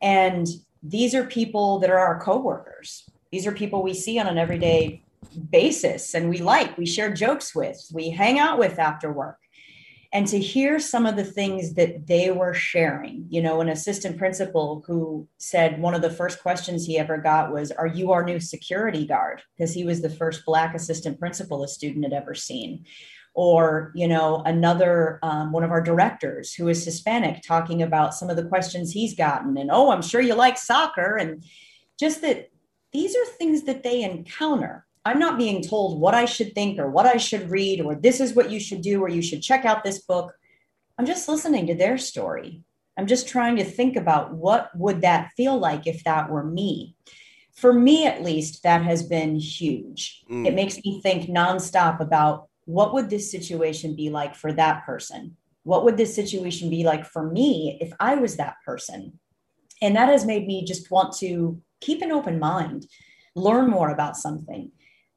And 0.00 0.46
these 0.82 1.14
are 1.14 1.24
people 1.24 1.80
that 1.80 1.90
are 1.90 1.98
our 1.98 2.18
coworkers. 2.18 3.04
These 3.30 3.46
are 3.46 3.52
people 3.52 3.82
we 3.82 3.92
see 3.92 4.18
on 4.18 4.26
an 4.26 4.38
everyday 4.38 5.02
basis 5.50 6.14
and 6.14 6.28
we 6.28 6.38
like, 6.38 6.76
we 6.76 6.86
share 6.86 7.12
jokes 7.12 7.54
with, 7.54 7.78
we 7.92 8.10
hang 8.10 8.38
out 8.38 8.58
with 8.58 8.78
after 8.78 9.12
work. 9.12 9.38
And 10.12 10.26
to 10.26 10.40
hear 10.40 10.80
some 10.80 11.06
of 11.06 11.14
the 11.14 11.24
things 11.24 11.74
that 11.74 12.08
they 12.08 12.32
were 12.32 12.52
sharing, 12.52 13.26
you 13.28 13.40
know, 13.40 13.60
an 13.60 13.68
assistant 13.68 14.18
principal 14.18 14.82
who 14.84 15.28
said 15.38 15.80
one 15.80 15.94
of 15.94 16.02
the 16.02 16.10
first 16.10 16.42
questions 16.42 16.84
he 16.84 16.98
ever 16.98 17.16
got 17.16 17.52
was, 17.52 17.70
Are 17.70 17.86
you 17.86 18.10
our 18.10 18.24
new 18.24 18.40
security 18.40 19.06
guard? 19.06 19.40
Because 19.56 19.72
he 19.72 19.84
was 19.84 20.02
the 20.02 20.10
first 20.10 20.44
Black 20.44 20.74
assistant 20.74 21.20
principal 21.20 21.62
a 21.62 21.68
student 21.68 22.04
had 22.04 22.12
ever 22.12 22.34
seen 22.34 22.86
or 23.34 23.92
you 23.94 24.08
know 24.08 24.42
another 24.44 25.18
um, 25.22 25.52
one 25.52 25.62
of 25.62 25.70
our 25.70 25.80
directors 25.80 26.52
who 26.52 26.68
is 26.68 26.84
hispanic 26.84 27.42
talking 27.42 27.82
about 27.82 28.14
some 28.14 28.28
of 28.28 28.36
the 28.36 28.44
questions 28.44 28.90
he's 28.90 29.14
gotten 29.14 29.56
and 29.56 29.70
oh 29.70 29.90
i'm 29.90 30.02
sure 30.02 30.20
you 30.20 30.34
like 30.34 30.58
soccer 30.58 31.16
and 31.16 31.44
just 31.98 32.22
that 32.22 32.48
these 32.92 33.14
are 33.14 33.24
things 33.38 33.62
that 33.62 33.82
they 33.82 34.02
encounter 34.02 34.84
i'm 35.04 35.18
not 35.18 35.38
being 35.38 35.62
told 35.62 36.00
what 36.00 36.14
i 36.14 36.24
should 36.24 36.54
think 36.54 36.78
or 36.78 36.90
what 36.90 37.06
i 37.06 37.16
should 37.16 37.50
read 37.50 37.80
or 37.80 37.94
this 37.94 38.20
is 38.20 38.34
what 38.34 38.50
you 38.50 38.60
should 38.60 38.82
do 38.82 39.00
or 39.00 39.08
you 39.08 39.22
should 39.22 39.42
check 39.42 39.64
out 39.64 39.84
this 39.84 40.00
book 40.00 40.32
i'm 40.98 41.06
just 41.06 41.28
listening 41.28 41.66
to 41.66 41.74
their 41.74 41.98
story 41.98 42.62
i'm 42.96 43.06
just 43.06 43.28
trying 43.28 43.56
to 43.56 43.64
think 43.64 43.96
about 43.96 44.34
what 44.34 44.70
would 44.76 45.00
that 45.00 45.30
feel 45.36 45.58
like 45.58 45.86
if 45.86 46.04
that 46.04 46.30
were 46.30 46.44
me 46.44 46.94
for 47.54 47.72
me 47.72 48.06
at 48.06 48.22
least 48.22 48.62
that 48.62 48.82
has 48.82 49.02
been 49.02 49.36
huge 49.36 50.22
mm. 50.30 50.46
it 50.46 50.54
makes 50.54 50.76
me 50.84 51.00
think 51.02 51.28
nonstop 51.28 52.00
about 52.00 52.50
what 52.70 52.94
would 52.94 53.10
this 53.10 53.30
situation 53.30 53.96
be 53.96 54.10
like 54.10 54.34
for 54.34 54.52
that 54.52 54.84
person? 54.84 55.36
What 55.64 55.84
would 55.84 55.96
this 55.96 56.14
situation 56.14 56.70
be 56.70 56.84
like 56.84 57.04
for 57.04 57.30
me 57.30 57.78
if 57.80 57.92
I 57.98 58.14
was 58.14 58.36
that 58.36 58.56
person? 58.64 59.18
And 59.82 59.96
that 59.96 60.08
has 60.08 60.24
made 60.24 60.46
me 60.46 60.64
just 60.64 60.90
want 60.90 61.16
to 61.18 61.60
keep 61.80 62.02
an 62.02 62.12
open 62.12 62.38
mind, 62.38 62.86
learn 63.34 63.68
more 63.68 63.90
about 63.90 64.16
something. 64.16 64.70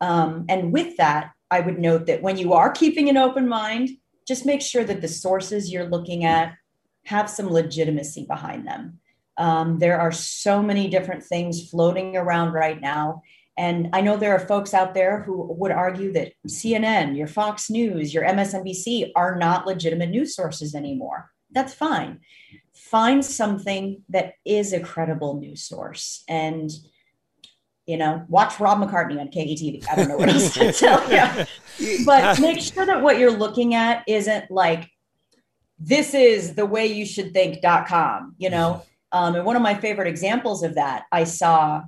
Um, 0.04 0.46
and 0.50 0.74
with 0.74 0.98
that, 0.98 1.32
I 1.50 1.62
would 1.62 1.80
note 1.80 2.08
that 2.08 2.22
when 2.22 2.38
you 2.38 2.52
are 2.52 2.72
keeping 2.72 3.08
an 3.08 3.16
open 3.16 3.48
mind, 3.48 3.90
just 4.28 4.46
make 4.46 4.62
sure 4.62 4.84
that 4.84 5.00
the 5.00 5.08
sources 5.08 5.72
you're 5.72 5.88
looking 5.88 6.26
at 6.26 6.56
have 7.06 7.30
some 7.30 7.50
legitimacy 7.50 8.26
behind 8.26 8.68
them. 8.68 9.00
Um, 9.38 9.80
there 9.80 10.00
are 10.00 10.12
so 10.12 10.62
many 10.62 10.90
different 10.90 11.24
things 11.24 11.70
floating 11.70 12.18
around 12.18 12.52
right 12.52 12.80
now. 12.82 13.22
And 13.56 13.92
I 13.94 14.02
know 14.02 14.18
there 14.18 14.36
are 14.36 14.46
folks 14.46 14.74
out 14.74 14.94
there 14.94 15.22
who 15.22 15.54
would 15.54 15.72
argue 15.72 16.12
that 16.14 16.34
CNN, 16.48 17.16
your 17.16 17.28
Fox 17.28 17.70
News, 17.70 18.14
your 18.14 18.26
MSNBC 18.26 19.12
are 19.16 19.38
not 19.38 19.66
legitimate 19.66 20.10
news 20.10 20.36
sources 20.36 20.76
anymore. 20.76 21.32
That's 21.50 21.74
fine. 21.74 22.20
Find 22.74 23.24
something 23.24 24.04
that 24.10 24.34
is 24.44 24.74
a 24.74 24.82
credible 24.82 25.40
news 25.40 25.64
source 25.64 26.26
and 26.28 26.70
you 27.86 27.98
know, 27.98 28.26
watch 28.30 28.60
Rob 28.60 28.80
McCartney 28.80 29.20
on 29.20 29.28
KETV. 29.28 29.86
I 29.90 29.96
don't 29.96 30.08
know 30.08 30.18
what 30.18 30.30
else 30.30 30.54
to 30.54 30.72
tell 30.74 31.12
you. 31.12 32.06
But 32.06 32.40
make 32.40 32.62
sure 32.62 32.86
that 32.86 33.02
what 33.02 33.18
you're 33.18 33.32
looking 33.32 33.76
at 33.76 34.04
isn't 34.08 34.50
like, 34.50 34.90
this 35.80 36.14
is 36.14 36.56
the 36.56 36.66
way 36.66 36.88
you 36.88 37.06
should 37.06 37.34
think.com, 37.34 38.36
you 38.38 38.50
know? 38.50 38.84
Um, 39.12 39.36
and 39.36 39.46
one 39.46 39.56
of 39.56 39.62
my 39.62 39.76
favorite 39.76 40.08
examples 40.08 40.64
of 40.64 40.76
that, 40.76 41.04
I 41.12 41.26
saw 41.26 41.84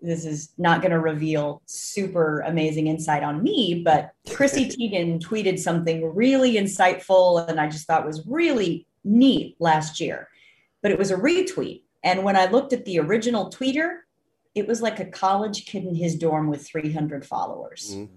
this 0.00 0.24
is 0.24 0.52
not 0.56 0.82
going 0.82 0.92
to 0.92 1.00
reveal 1.00 1.62
super 1.66 2.40
amazing 2.40 2.86
insight 2.86 3.22
on 3.22 3.42
me, 3.42 3.82
but 3.84 4.12
Chrissy 4.30 4.68
Teigen 4.68 5.20
tweeted 5.20 5.58
something 5.58 6.14
really 6.14 6.54
insightful 6.54 7.48
and 7.48 7.58
I 7.58 7.68
just 7.68 7.86
thought 7.86 8.06
was 8.06 8.24
really 8.26 8.86
neat 9.02 9.56
last 9.58 10.00
year. 10.00 10.28
But 10.82 10.92
it 10.92 10.98
was 10.98 11.10
a 11.10 11.16
retweet. 11.16 11.82
And 12.04 12.22
when 12.22 12.36
I 12.36 12.50
looked 12.50 12.74
at 12.74 12.84
the 12.84 13.00
original 13.00 13.50
tweeter, 13.50 14.00
it 14.54 14.66
was 14.66 14.80
like 14.80 15.00
a 15.00 15.04
college 15.04 15.66
kid 15.66 15.84
in 15.84 15.94
his 15.94 16.16
dorm 16.16 16.48
with 16.48 16.66
300 16.66 17.26
followers. 17.26 17.94
Mm-hmm. 17.94 18.14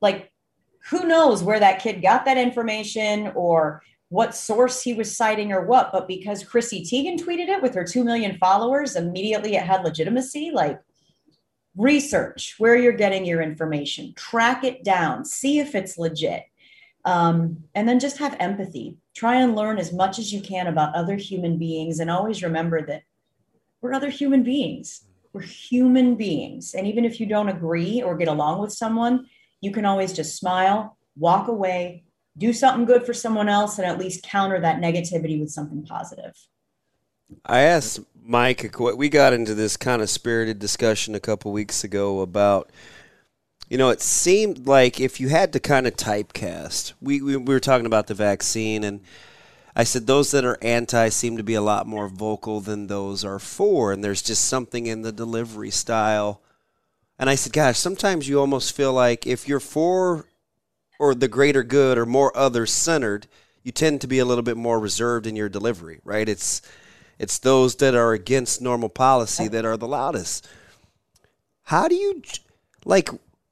Like, 0.00 0.30
who 0.90 1.06
knows 1.06 1.42
where 1.42 1.58
that 1.58 1.80
kid 1.80 2.02
got 2.02 2.24
that 2.26 2.36
information 2.36 3.32
or 3.34 3.82
what 4.08 4.34
source 4.34 4.82
he 4.82 4.94
was 4.94 5.16
citing 5.16 5.52
or 5.52 5.66
what, 5.66 5.90
but 5.92 6.06
because 6.06 6.44
Chrissy 6.44 6.82
Teigen 6.82 7.18
tweeted 7.18 7.48
it 7.48 7.62
with 7.62 7.74
her 7.74 7.84
2 7.84 8.04
million 8.04 8.36
followers, 8.38 8.94
immediately 8.94 9.56
it 9.56 9.62
had 9.62 9.82
legitimacy. 9.82 10.50
Like, 10.52 10.80
research 11.76 12.54
where 12.58 12.76
you're 12.76 12.92
getting 12.92 13.24
your 13.24 13.42
information, 13.42 14.14
track 14.14 14.64
it 14.64 14.82
down, 14.82 15.24
see 15.24 15.58
if 15.58 15.74
it's 15.74 15.98
legit. 15.98 16.44
Um, 17.04 17.64
and 17.74 17.88
then 17.88 18.00
just 18.00 18.18
have 18.18 18.36
empathy. 18.40 18.96
Try 19.14 19.36
and 19.36 19.54
learn 19.54 19.78
as 19.78 19.92
much 19.92 20.18
as 20.18 20.32
you 20.32 20.40
can 20.40 20.66
about 20.66 20.94
other 20.94 21.16
human 21.16 21.56
beings, 21.56 22.00
and 22.00 22.10
always 22.10 22.42
remember 22.42 22.84
that 22.86 23.02
we're 23.80 23.92
other 23.92 24.10
human 24.10 24.42
beings. 24.42 25.05
We're 25.36 25.42
human 25.42 26.14
beings. 26.14 26.72
And 26.72 26.86
even 26.86 27.04
if 27.04 27.20
you 27.20 27.26
don't 27.26 27.50
agree 27.50 28.00
or 28.00 28.16
get 28.16 28.28
along 28.28 28.62
with 28.62 28.72
someone, 28.72 29.26
you 29.60 29.70
can 29.70 29.84
always 29.84 30.14
just 30.14 30.38
smile, 30.38 30.96
walk 31.14 31.48
away, 31.48 32.04
do 32.38 32.54
something 32.54 32.86
good 32.86 33.04
for 33.04 33.12
someone 33.12 33.46
else, 33.46 33.78
and 33.78 33.86
at 33.86 33.98
least 33.98 34.22
counter 34.22 34.58
that 34.58 34.80
negativity 34.80 35.38
with 35.38 35.50
something 35.50 35.84
positive. 35.84 36.32
I 37.44 37.60
asked 37.60 38.00
Mike, 38.22 38.74
we 38.78 39.10
got 39.10 39.34
into 39.34 39.54
this 39.54 39.76
kind 39.76 40.00
of 40.00 40.08
spirited 40.08 40.58
discussion 40.58 41.14
a 41.14 41.20
couple 41.20 41.52
weeks 41.52 41.84
ago 41.84 42.20
about, 42.20 42.70
you 43.68 43.76
know, 43.76 43.90
it 43.90 44.00
seemed 44.00 44.66
like 44.66 44.98
if 44.98 45.20
you 45.20 45.28
had 45.28 45.52
to 45.52 45.60
kind 45.60 45.86
of 45.86 45.96
typecast, 45.96 46.94
we, 47.02 47.20
we, 47.20 47.36
we 47.36 47.54
were 47.54 47.60
talking 47.60 47.84
about 47.84 48.06
the 48.06 48.14
vaccine, 48.14 48.82
and 48.84 49.02
I 49.78 49.84
said 49.84 50.06
those 50.06 50.30
that 50.30 50.46
are 50.46 50.56
anti 50.62 51.10
seem 51.10 51.36
to 51.36 51.42
be 51.42 51.52
a 51.52 51.60
lot 51.60 51.86
more 51.86 52.08
vocal 52.08 52.62
than 52.62 52.86
those 52.86 53.26
are 53.26 53.38
for, 53.38 53.92
and 53.92 54.02
there's 54.02 54.22
just 54.22 54.46
something 54.46 54.86
in 54.86 55.02
the 55.02 55.12
delivery 55.12 55.70
style. 55.70 56.40
And 57.18 57.28
I 57.28 57.34
said, 57.34 57.52
gosh, 57.52 57.78
sometimes 57.78 58.26
you 58.26 58.40
almost 58.40 58.74
feel 58.74 58.94
like 58.94 59.26
if 59.26 59.46
you're 59.46 59.60
for 59.60 60.24
or 60.98 61.14
the 61.14 61.28
greater 61.28 61.62
good 61.62 61.98
or 61.98 62.06
more 62.06 62.34
other 62.34 62.64
centered, 62.64 63.26
you 63.62 63.70
tend 63.70 64.00
to 64.00 64.06
be 64.06 64.18
a 64.18 64.24
little 64.24 64.42
bit 64.42 64.56
more 64.56 64.80
reserved 64.80 65.26
in 65.26 65.36
your 65.36 65.50
delivery, 65.50 66.00
right? 66.04 66.26
It's 66.26 66.62
it's 67.18 67.38
those 67.38 67.76
that 67.76 67.94
are 67.94 68.14
against 68.14 68.62
normal 68.62 68.88
policy 68.88 69.46
that 69.48 69.66
are 69.66 69.76
the 69.76 69.88
loudest. 69.88 70.48
How 71.64 71.86
do 71.86 71.96
you 71.96 72.22
like 72.86 73.10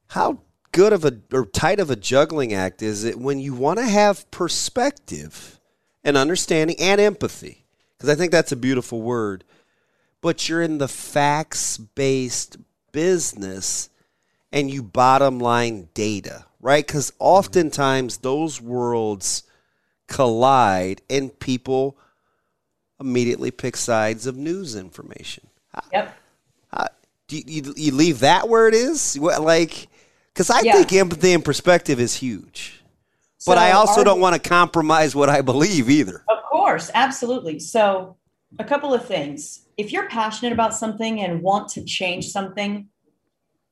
how 0.08 0.38
good 0.72 0.94
of 0.94 1.04
a 1.04 1.18
or 1.34 1.44
tight 1.44 1.80
of 1.80 1.90
a 1.90 1.96
juggling 1.96 2.54
act 2.54 2.80
is 2.80 3.04
it 3.04 3.18
when 3.18 3.40
you 3.40 3.52
want 3.52 3.78
to 3.78 3.84
have 3.84 4.30
perspective 4.30 5.60
and 6.04 6.16
understanding 6.16 6.76
and 6.78 7.00
empathy? 7.00 7.64
Because 7.96 8.10
I 8.10 8.14
think 8.14 8.32
that's 8.32 8.52
a 8.52 8.56
beautiful 8.56 9.02
word. 9.02 9.44
But 10.20 10.48
you're 10.48 10.62
in 10.62 10.78
the 10.78 10.88
facts 10.88 11.78
based 11.78 12.56
business 12.92 13.90
and 14.52 14.70
you 14.70 14.82
bottom 14.82 15.38
line 15.40 15.88
data, 15.94 16.44
right? 16.60 16.86
Because 16.86 17.12
oftentimes 17.18 18.18
those 18.18 18.60
worlds 18.60 19.42
collide 20.06 21.02
and 21.10 21.36
people 21.38 21.96
immediately 23.00 23.50
pick 23.50 23.76
sides 23.76 24.26
of 24.26 24.36
news 24.36 24.76
information. 24.76 25.46
Yep. 25.92 26.16
How, 26.72 26.86
do 27.26 27.36
you, 27.36 27.42
you, 27.46 27.74
you, 27.76 27.92
leave 27.92 28.20
that 28.20 28.48
where 28.48 28.68
it 28.68 28.74
is? 28.74 29.18
Like, 29.18 29.88
because 30.32 30.50
I 30.50 30.60
yeah. 30.60 30.74
think 30.74 30.92
empathy 30.92 31.32
and 31.32 31.44
perspective 31.44 31.98
is 31.98 32.14
huge. 32.14 32.80
So 33.44 33.52
but 33.52 33.58
I 33.58 33.72
also 33.72 34.00
our, 34.00 34.04
don't 34.06 34.20
want 34.20 34.42
to 34.42 34.48
compromise 34.48 35.14
what 35.14 35.28
I 35.28 35.42
believe 35.42 35.90
either. 35.90 36.24
Of 36.30 36.42
course, 36.50 36.90
absolutely. 36.94 37.58
So, 37.58 38.16
a 38.58 38.64
couple 38.64 38.94
of 38.94 39.04
things. 39.04 39.66
If 39.76 39.92
you're 39.92 40.08
passionate 40.08 40.54
about 40.54 40.74
something 40.74 41.20
and 41.20 41.42
want 41.42 41.68
to 41.72 41.84
change 41.84 42.28
something, 42.28 42.88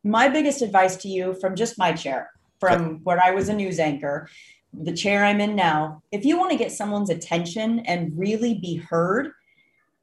my 0.04 0.28
biggest 0.28 0.60
advice 0.60 0.96
to 0.96 1.08
you 1.08 1.32
from 1.40 1.56
just 1.56 1.78
my 1.78 1.94
chair, 1.94 2.32
from 2.60 2.82
okay. 2.82 3.00
where 3.02 3.18
I 3.24 3.30
was 3.30 3.48
a 3.48 3.54
news 3.54 3.78
anchor, 3.78 4.28
the 4.74 4.92
chair 4.92 5.24
I'm 5.24 5.40
in 5.40 5.56
now, 5.56 6.02
if 6.12 6.26
you 6.26 6.36
want 6.36 6.50
to 6.50 6.58
get 6.58 6.70
someone's 6.70 7.08
attention 7.08 7.78
and 7.86 8.12
really 8.14 8.52
be 8.52 8.74
heard, 8.74 9.32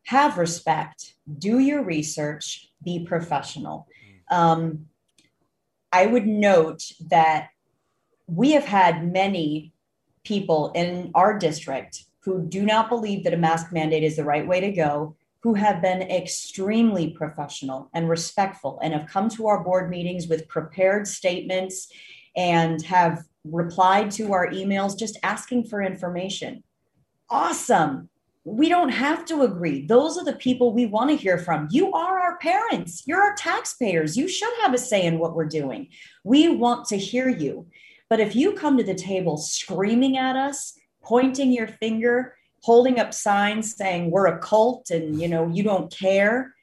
have 0.06 0.40
respect, 0.40 1.14
do 1.38 1.60
your 1.60 1.84
research, 1.84 2.72
be 2.84 3.06
professional. 3.06 3.88
Um, 4.32 4.88
I 5.92 6.08
would 6.08 6.26
note 6.26 6.92
that 7.12 7.50
we 8.30 8.52
have 8.52 8.66
had 8.66 9.12
many 9.12 9.74
people 10.24 10.72
in 10.76 11.12
our 11.16 11.38
district 11.38 12.06
who 12.22 12.46
do 12.46 12.64
not 12.64 12.90
believe 12.90 13.24
that 13.24 13.34
a 13.34 13.38
mask 13.38 13.72
mandate 13.72 14.04
is 14.04 14.16
the 14.16 14.24
right 14.24 14.48
way 14.48 14.60
to 14.60 14.72
go, 14.72 15.16
who 15.42 15.54
have 15.54 15.82
been 15.82 16.02
extremely 16.02 17.12
professional 17.12 17.90
and 17.94 18.10
respectful 18.10 18.78
and 18.84 18.94
have 18.94 19.08
come 19.08 19.30
to 19.30 19.48
our 19.48 19.64
board 19.64 19.90
meetings 19.90 20.28
with 20.28 20.48
prepared 20.50 21.08
statements 21.08 21.92
and 22.36 22.82
have 22.84 23.24
replied 23.46 24.12
to 24.12 24.34
our 24.34 24.48
emails 24.50 25.00
just 25.00 25.18
asking 25.24 25.64
for 25.64 25.82
information. 25.82 26.62
Awesome. 27.30 28.10
We 28.44 28.68
don't 28.68 28.90
have 28.90 29.26
to 29.26 29.44
agree. 29.44 29.86
Those 29.86 30.18
are 30.18 30.26
the 30.26 30.34
people 30.34 30.74
we 30.74 30.86
want 30.86 31.10
to 31.10 31.16
hear 31.16 31.38
from. 31.38 31.68
You 31.72 31.94
are 31.94 32.20
our 32.20 32.38
parents. 32.40 33.04
You're 33.06 33.22
our 33.22 33.36
taxpayers. 33.36 34.18
You 34.18 34.28
should 34.28 34.54
have 34.62 34.74
a 34.74 34.78
say 34.78 35.06
in 35.06 35.20
what 35.20 35.36
we're 35.36 35.46
doing. 35.46 35.90
We 36.24 36.50
want 36.50 36.88
to 36.88 36.98
hear 36.98 37.30
you. 37.30 37.68
But 38.10 38.20
if 38.20 38.36
you 38.36 38.54
come 38.54 38.78
to 38.78 38.84
the 38.84 38.96
table 38.96 39.38
screaming 39.38 40.18
at 40.18 40.36
us, 40.36 40.78
pointing 41.04 41.52
your 41.52 41.68
finger, 41.68 42.36
holding 42.62 43.00
up 43.00 43.14
signs 43.14 43.76
saying 43.76 44.12
we're 44.12 44.28
a 44.28 44.40
cult 44.40 44.90
and 44.90 45.22
you 45.22 45.28
know 45.28 45.48
you 45.48 45.64
don't 45.64 45.92
care, 45.92 46.54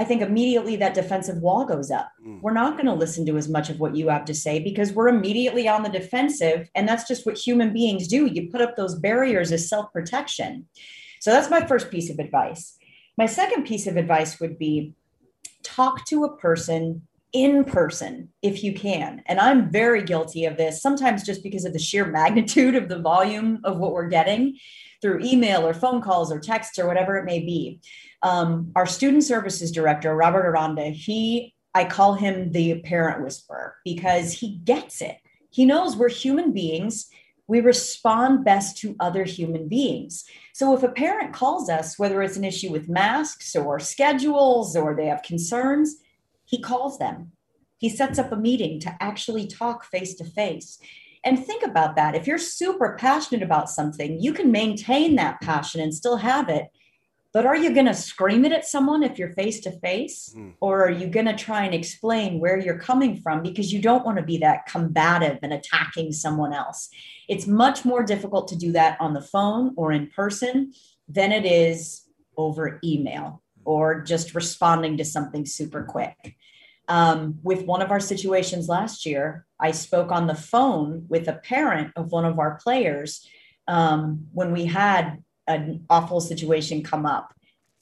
I 0.00 0.04
think 0.04 0.22
immediately 0.22 0.76
that 0.76 0.94
defensive 0.94 1.42
wall 1.42 1.66
goes 1.66 1.90
up. 1.90 2.10
Mm. 2.26 2.40
We're 2.40 2.54
not 2.54 2.74
going 2.74 2.86
to 2.86 2.94
listen 2.94 3.26
to 3.26 3.36
as 3.36 3.50
much 3.50 3.68
of 3.68 3.78
what 3.78 3.94
you 3.94 4.08
have 4.08 4.24
to 4.24 4.34
say 4.34 4.58
because 4.58 4.94
we're 4.94 5.08
immediately 5.08 5.68
on 5.68 5.82
the 5.82 5.90
defensive. 5.90 6.70
And 6.74 6.88
that's 6.88 7.06
just 7.06 7.26
what 7.26 7.36
human 7.36 7.74
beings 7.74 8.08
do. 8.08 8.24
You 8.24 8.50
put 8.50 8.62
up 8.62 8.76
those 8.76 8.94
barriers 8.94 9.52
as 9.52 9.68
self 9.68 9.92
protection. 9.92 10.66
So 11.20 11.30
that's 11.30 11.50
my 11.50 11.66
first 11.66 11.90
piece 11.90 12.08
of 12.08 12.18
advice. 12.18 12.78
My 13.18 13.26
second 13.26 13.64
piece 13.66 13.86
of 13.86 13.98
advice 13.98 14.40
would 14.40 14.58
be 14.58 14.94
talk 15.62 16.06
to 16.06 16.24
a 16.24 16.34
person 16.38 17.06
in 17.32 17.64
person 17.64 18.28
if 18.42 18.62
you 18.64 18.74
can. 18.74 19.22
And 19.26 19.38
I'm 19.38 19.70
very 19.70 20.02
guilty 20.02 20.44
of 20.44 20.56
this, 20.56 20.82
sometimes 20.82 21.22
just 21.22 21.42
because 21.42 21.64
of 21.64 21.72
the 21.72 21.78
sheer 21.78 22.06
magnitude 22.06 22.74
of 22.74 22.88
the 22.88 22.98
volume 22.98 23.60
of 23.64 23.78
what 23.78 23.92
we're 23.92 24.08
getting 24.08 24.58
through 25.00 25.20
email 25.22 25.66
or 25.66 25.74
phone 25.74 26.02
calls 26.02 26.30
or 26.30 26.38
texts 26.38 26.78
or 26.78 26.86
whatever 26.86 27.16
it 27.16 27.24
may 27.24 27.40
be. 27.40 27.80
Um, 28.22 28.72
our 28.76 28.86
student 28.86 29.24
services 29.24 29.72
director, 29.72 30.14
Robert 30.14 30.46
Aranda, 30.46 30.90
he, 30.90 31.54
I 31.74 31.84
call 31.84 32.14
him 32.14 32.52
the 32.52 32.80
parent 32.80 33.22
whisperer 33.22 33.76
because 33.84 34.32
he 34.32 34.56
gets 34.58 35.00
it. 35.00 35.16
He 35.50 35.64
knows 35.64 35.96
we're 35.96 36.10
human 36.10 36.52
beings. 36.52 37.08
We 37.46 37.60
respond 37.60 38.44
best 38.44 38.76
to 38.78 38.94
other 39.00 39.24
human 39.24 39.68
beings. 39.68 40.24
So 40.52 40.76
if 40.76 40.82
a 40.82 40.88
parent 40.88 41.32
calls 41.32 41.68
us, 41.70 41.98
whether 41.98 42.22
it's 42.22 42.36
an 42.36 42.44
issue 42.44 42.70
with 42.70 42.88
masks 42.88 43.56
or 43.56 43.80
schedules 43.80 44.76
or 44.76 44.94
they 44.94 45.06
have 45.06 45.22
concerns, 45.22 45.96
he 46.50 46.60
calls 46.60 46.98
them. 46.98 47.32
He 47.78 47.88
sets 47.88 48.18
up 48.18 48.32
a 48.32 48.36
meeting 48.36 48.78
to 48.80 48.96
actually 49.00 49.46
talk 49.46 49.84
face 49.84 50.14
to 50.16 50.24
face. 50.24 50.78
And 51.24 51.44
think 51.44 51.62
about 51.62 51.96
that. 51.96 52.14
If 52.14 52.26
you're 52.26 52.38
super 52.38 52.96
passionate 52.98 53.42
about 53.42 53.70
something, 53.70 54.20
you 54.20 54.32
can 54.32 54.50
maintain 54.50 55.16
that 55.16 55.40
passion 55.40 55.80
and 55.80 55.94
still 55.94 56.16
have 56.16 56.48
it 56.48 56.66
but 57.32 57.46
are 57.46 57.56
you 57.56 57.72
going 57.72 57.86
to 57.86 57.94
scream 57.94 58.44
it 58.44 58.52
at 58.52 58.66
someone 58.66 59.04
if 59.04 59.18
you're 59.18 59.32
face 59.32 59.60
to 59.60 59.70
face? 59.70 60.32
Hmm. 60.34 60.50
Or 60.60 60.84
are 60.84 60.90
you 60.90 61.06
going 61.06 61.26
to 61.26 61.36
try 61.36 61.64
and 61.64 61.74
explain 61.74 62.40
where 62.40 62.58
you're 62.58 62.78
coming 62.78 63.20
from 63.20 63.42
because 63.42 63.72
you 63.72 63.80
don't 63.80 64.04
want 64.04 64.18
to 64.18 64.24
be 64.24 64.38
that 64.38 64.66
combative 64.66 65.38
and 65.42 65.52
attacking 65.52 66.12
someone 66.12 66.52
else? 66.52 66.88
It's 67.28 67.46
much 67.46 67.84
more 67.84 68.02
difficult 68.02 68.48
to 68.48 68.56
do 68.56 68.72
that 68.72 69.00
on 69.00 69.14
the 69.14 69.20
phone 69.20 69.74
or 69.76 69.92
in 69.92 70.08
person. 70.08 70.72
than 71.12 71.32
it 71.32 71.44
is 71.44 72.02
over 72.36 72.78
email 72.84 73.42
or 73.64 74.00
just 74.00 74.32
responding 74.32 74.96
to 74.96 75.04
something 75.04 75.44
super 75.44 75.82
quick. 75.82 76.36
Um, 76.90 77.38
with 77.44 77.66
one 77.66 77.82
of 77.82 77.92
our 77.92 78.00
situations 78.00 78.68
last 78.68 79.06
year, 79.06 79.46
I 79.60 79.70
spoke 79.70 80.10
on 80.10 80.26
the 80.26 80.34
phone 80.34 81.06
with 81.08 81.28
a 81.28 81.34
parent 81.34 81.92
of 81.94 82.10
one 82.10 82.24
of 82.24 82.40
our 82.40 82.58
players 82.62 83.28
um, 83.68 84.26
when 84.32 84.50
we 84.50 84.64
had 84.64 85.22
an 85.46 85.86
awful 85.88 86.20
situation 86.20 86.82
come 86.82 87.06
up. 87.06 87.32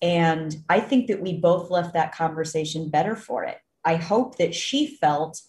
And 0.02 0.54
I 0.68 0.80
think 0.80 1.06
that 1.06 1.22
we 1.22 1.38
both 1.38 1.70
left 1.70 1.94
that 1.94 2.14
conversation 2.14 2.90
better 2.90 3.16
for 3.16 3.44
it. 3.44 3.58
I 3.82 3.94
hope 3.94 4.36
that 4.36 4.54
she 4.54 4.86
felt 4.86 5.40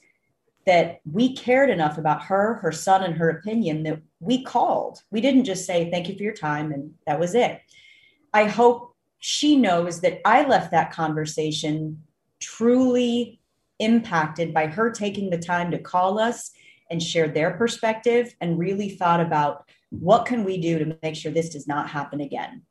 that 0.65 1.01
we 1.11 1.35
cared 1.35 1.69
enough 1.69 1.97
about 1.97 2.23
her, 2.23 2.55
her 2.61 2.71
son, 2.71 3.03
and 3.03 3.15
her 3.15 3.29
opinion 3.29 3.83
that 3.83 4.01
we 4.21 4.43
called. 4.43 5.01
We 5.11 5.19
didn't 5.19 5.45
just 5.45 5.65
say, 5.65 5.91
thank 5.91 6.07
you 6.07 6.15
for 6.15 6.23
your 6.23 6.33
time, 6.33 6.71
and 6.71 6.93
that 7.05 7.19
was 7.19 7.35
it. 7.35 7.59
I 8.33 8.45
hope 8.45 8.95
she 9.19 9.57
knows 9.57 9.99
that 10.01 10.21
I 10.25 10.45
left 10.45 10.71
that 10.71 10.91
conversation 10.91 12.03
truly 12.39 13.38
impacted 13.79 14.53
by 14.53 14.67
her 14.67 14.91
taking 14.91 15.29
the 15.29 15.37
time 15.37 15.71
to 15.71 15.79
call 15.79 16.19
us 16.19 16.51
and 16.89 17.01
share 17.01 17.27
their 17.27 17.51
perspective 17.51 18.35
and 18.41 18.59
really 18.59 18.89
thought 18.89 19.19
about 19.19 19.69
what 19.89 20.25
can 20.25 20.43
we 20.43 20.59
do 20.59 20.79
to 20.79 20.97
make 21.01 21.15
sure 21.15 21.31
this 21.31 21.49
does 21.49 21.67
not 21.67 21.89
happen 21.89 22.21
again. 22.21 22.63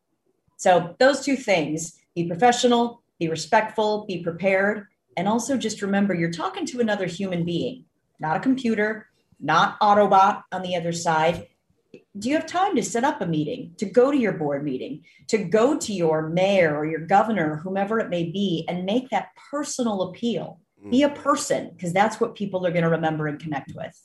So 0.57 0.97
those 0.99 1.25
two 1.25 1.37
things, 1.37 1.99
be 2.15 2.27
professional, 2.27 3.03
be 3.19 3.29
respectful, 3.29 4.05
be 4.07 4.23
prepared, 4.23 4.87
and 5.17 5.29
also 5.29 5.57
just 5.57 5.83
remember 5.83 6.15
you're 6.15 6.31
talking 6.31 6.67
to 6.67 6.81
another 6.81 7.07
human 7.07 7.45
being, 7.45 7.85
not 8.21 8.37
a 8.37 8.41
computer, 8.41 9.07
not 9.41 9.79
Autobot 9.81 10.43
on 10.53 10.63
the 10.63 10.77
other 10.77 10.93
side. 10.93 11.47
Do 12.19 12.29
you 12.29 12.35
have 12.35 12.47
time 12.47 12.77
to 12.77 12.83
set 12.83 13.05
up 13.05 13.21
a 13.21 13.27
meeting, 13.27 13.75
to 13.79 13.87
go 13.87 14.11
to 14.11 14.17
your 14.17 14.33
board 14.33 14.65
meeting, 14.65 15.05
to 15.29 15.39
go 15.39 15.79
to 15.79 15.93
your 15.93 16.29
mayor 16.29 16.77
or 16.77 16.87
your 16.87 17.07
governor, 17.07 17.57
whomever 17.57 17.99
it 17.99 18.11
may 18.11 18.25
be, 18.25 18.65
and 18.69 18.85
make 18.85 19.09
that 19.11 19.29
personal 19.51 20.03
appeal? 20.03 20.61
Be 20.91 21.03
a 21.03 21.09
person, 21.09 21.71
because 21.71 21.93
that's 21.93 22.21
what 22.21 22.35
people 22.35 22.65
are 22.67 22.71
going 22.71 22.85
to 22.85 22.91
remember 22.91 23.27
and 23.27 23.39
connect 23.41 23.73
with. 23.75 24.01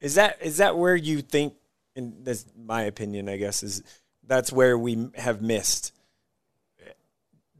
Is 0.00 0.14
that 0.16 0.38
is 0.42 0.58
that 0.58 0.76
where 0.76 0.94
you 0.94 1.22
think, 1.22 1.54
and 1.94 2.14
that's 2.22 2.44
my 2.56 2.82
opinion, 2.82 3.28
I 3.28 3.36
guess, 3.38 3.62
is 3.62 3.82
that's 4.26 4.52
where 4.52 4.76
we 4.76 5.08
have 5.14 5.40
missed 5.40 5.92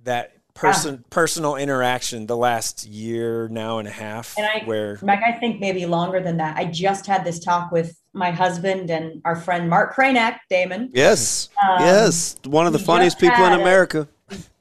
that 0.05 0.33
person 0.55 0.94
yeah. 0.94 1.01
personal 1.11 1.57
interaction 1.57 2.27
the 2.27 2.37
last 2.37 2.87
year 2.87 3.46
now 3.49 3.79
and 3.79 3.87
a 3.87 3.90
half 3.90 4.35
and 4.38 4.46
I, 4.46 4.64
where 4.64 4.99
Mike, 5.03 5.20
I 5.22 5.33
think 5.33 5.61
maybe 5.61 5.85
longer 5.85 6.20
than 6.20 6.38
that. 6.38 6.57
I 6.57 6.64
just 6.64 7.07
had 7.07 7.25
this 7.25 7.38
talk 7.38 7.70
with 7.70 8.01
my 8.14 8.31
husband 8.31 8.90
and 8.90 9.20
our 9.25 9.37
friend 9.37 9.68
Mark 9.68 9.94
Cranack, 9.94 10.38
Damon. 10.49 10.90
Yes. 10.94 11.51
Um, 11.62 11.81
yes. 11.81 12.37
One 12.44 12.66
of 12.66 12.72
the 12.72 12.79
funniest 12.79 13.18
people 13.18 13.44
in 13.44 13.53
America. 13.53 14.09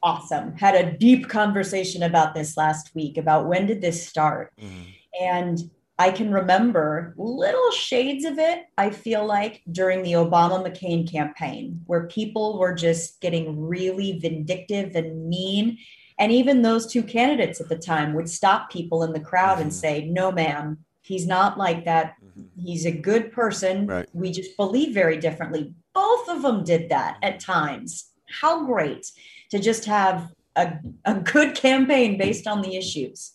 Awesome. 0.04 0.56
Had 0.56 0.76
a 0.76 0.98
deep 0.98 1.30
conversation 1.30 2.04
about 2.04 2.36
this 2.36 2.58
last 2.58 2.94
week 2.94 3.18
about 3.18 3.48
when 3.48 3.66
did 3.66 3.82
this 3.82 4.08
start? 4.08 4.54
Mm-hmm. 4.62 4.82
And 5.22 5.72
I 5.98 6.12
can 6.12 6.32
remember 6.32 7.14
little 7.18 7.72
shades 7.72 8.26
of 8.26 8.38
it, 8.38 8.66
I 8.78 8.90
feel 8.90 9.26
like, 9.26 9.62
during 9.72 10.04
the 10.04 10.14
Obama 10.14 10.64
McCain 10.64 11.10
campaign, 11.10 11.82
where 11.86 12.08
people 12.08 12.60
were 12.60 12.74
just 12.74 13.22
getting 13.22 13.66
really 13.66 14.20
vindictive 14.20 14.96
and 14.96 15.30
mean. 15.30 15.78
And 16.20 16.32
even 16.32 16.62
those 16.62 16.86
two 16.86 17.02
candidates 17.02 17.62
at 17.62 17.70
the 17.70 17.78
time 17.78 18.14
would 18.14 18.30
stop 18.30 18.70
people 18.70 19.04
in 19.04 19.14
the 19.14 19.20
crowd 19.20 19.56
mm-hmm. 19.56 19.64
and 19.64 19.74
say, 19.74 20.06
No, 20.06 20.32
ma'am, 20.32 20.80
he's 21.02 21.26
not 21.26 21.58
like 21.58 21.86
that. 21.86 22.16
Mm-hmm. 22.24 22.62
He's 22.62 22.86
a 22.86 22.92
good 22.92 23.32
person. 23.32 23.88
Right. 23.88 24.08
We 24.14 24.32
just 24.32 24.58
believe 24.58 24.94
very 24.94 25.18
differently. 25.18 25.74
Both 25.94 26.28
of 26.28 26.42
them 26.42 26.64
did 26.66 26.90
that 26.90 27.18
at 27.24 27.40
times. 27.40 28.12
How 28.28 28.66
great 28.66 29.10
to 29.52 29.60
just 29.60 29.86
have 29.86 30.32
a, 30.56 30.74
a 31.06 31.16
good 31.16 31.56
campaign 31.56 32.18
based 32.18 32.48
on 32.48 32.62
the 32.62 32.76
issues. 32.76 33.32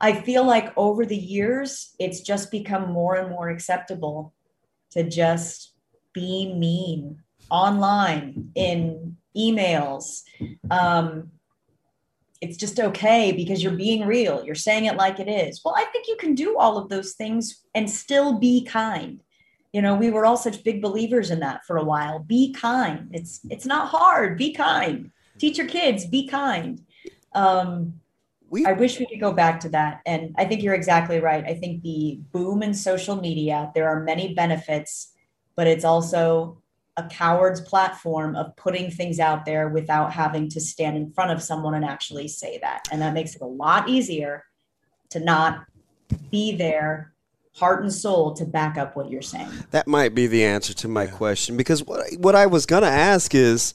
I 0.00 0.12
feel 0.12 0.44
like 0.44 0.72
over 0.76 1.04
the 1.04 1.16
years, 1.16 1.94
it's 1.98 2.20
just 2.20 2.50
become 2.50 2.90
more 2.90 3.16
and 3.16 3.30
more 3.30 3.50
acceptable 3.50 4.32
to 4.92 5.08
just 5.08 5.74
be 6.12 6.52
mean 6.54 7.22
online 7.50 8.50
in 8.54 9.16
emails. 9.36 10.22
Um, 10.70 11.30
it's 12.40 12.56
just 12.56 12.80
okay 12.80 13.32
because 13.32 13.62
you're 13.62 13.72
being 13.72 14.06
real. 14.06 14.42
You're 14.44 14.54
saying 14.54 14.86
it 14.86 14.96
like 14.96 15.20
it 15.20 15.28
is. 15.28 15.60
Well, 15.64 15.74
I 15.76 15.84
think 15.86 16.08
you 16.08 16.16
can 16.16 16.34
do 16.34 16.56
all 16.56 16.78
of 16.78 16.88
those 16.88 17.12
things 17.12 17.62
and 17.74 17.88
still 17.88 18.38
be 18.38 18.64
kind. 18.64 19.22
You 19.72 19.82
know, 19.82 19.94
we 19.94 20.10
were 20.10 20.24
all 20.24 20.38
such 20.38 20.64
big 20.64 20.80
believers 20.80 21.30
in 21.30 21.40
that 21.40 21.64
for 21.66 21.76
a 21.76 21.84
while. 21.84 22.18
Be 22.18 22.52
kind. 22.52 23.08
It's 23.12 23.40
it's 23.50 23.66
not 23.66 23.88
hard. 23.88 24.38
Be 24.38 24.52
kind. 24.52 25.12
Teach 25.40 25.58
your 25.58 25.66
kids. 25.66 26.06
Be 26.06 26.28
kind. 26.28 26.84
Um, 27.34 27.94
we, 28.50 28.66
I 28.66 28.72
wish 28.72 28.98
we 28.98 29.06
could 29.06 29.20
go 29.20 29.32
back 29.32 29.60
to 29.60 29.68
that. 29.70 30.02
And 30.04 30.34
I 30.36 30.44
think 30.44 30.62
you're 30.62 30.74
exactly 30.74 31.18
right. 31.20 31.44
I 31.44 31.54
think 31.54 31.82
the 31.82 32.20
boom 32.32 32.62
in 32.62 32.74
social 32.74 33.16
media, 33.16 33.70
there 33.74 33.88
are 33.88 34.02
many 34.02 34.34
benefits, 34.34 35.12
but 35.56 35.66
it's 35.66 35.84
also 35.84 36.60
a 36.96 37.04
coward's 37.04 37.60
platform 37.60 38.36
of 38.36 38.54
putting 38.56 38.90
things 38.90 39.20
out 39.20 39.46
there 39.46 39.68
without 39.68 40.12
having 40.12 40.48
to 40.50 40.60
stand 40.60 40.96
in 40.96 41.12
front 41.12 41.30
of 41.30 41.42
someone 41.42 41.74
and 41.74 41.84
actually 41.84 42.28
say 42.28 42.58
that. 42.58 42.86
And 42.92 43.00
that 43.00 43.14
makes 43.14 43.34
it 43.34 43.40
a 43.40 43.46
lot 43.46 43.88
easier 43.88 44.44
to 45.10 45.20
not 45.20 45.64
be 46.30 46.54
there 46.56 47.14
heart 47.54 47.82
and 47.82 47.92
soul 47.92 48.32
to 48.34 48.44
back 48.44 48.76
up 48.78 48.96
what 48.96 49.10
you're 49.10 49.22
saying. 49.22 49.48
That 49.70 49.86
might 49.86 50.14
be 50.14 50.26
the 50.26 50.44
answer 50.44 50.74
to 50.74 50.88
my 50.88 51.06
question 51.06 51.56
because 51.56 51.84
what 51.84 52.04
what 52.18 52.34
I 52.34 52.46
was 52.46 52.66
going 52.66 52.82
to 52.82 52.88
ask 52.88 53.34
is 53.34 53.74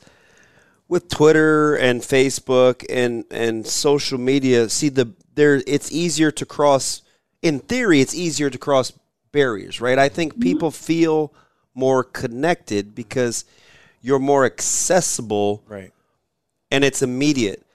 with 0.88 1.10
Twitter 1.10 1.76
and 1.76 2.02
Facebook 2.02 2.86
and 2.90 3.26
and 3.32 3.66
social 3.66 4.18
media, 4.18 4.70
see 4.70 4.90
the 4.90 5.14
there 5.34 5.62
it's 5.68 5.92
easier 5.92 6.32
to 6.32 6.46
cross. 6.46 7.02
In 7.42 7.60
theory, 7.60 8.02
it's 8.02 8.16
easier 8.16 8.50
to 8.50 8.58
cross 8.58 8.92
barriers, 9.32 9.82
right? 9.82 10.00
I 10.00 10.10
think 10.10 10.34
mm-hmm. 10.34 10.42
people 10.42 10.72
feel 10.72 11.34
more 11.74 12.04
connected 12.04 12.96
because 12.96 13.46
you're 14.02 14.20
more 14.20 14.46
accessible, 14.46 15.64
right? 15.68 15.92
And 16.72 16.84
it's 16.84 17.02
immediate. 17.02 17.66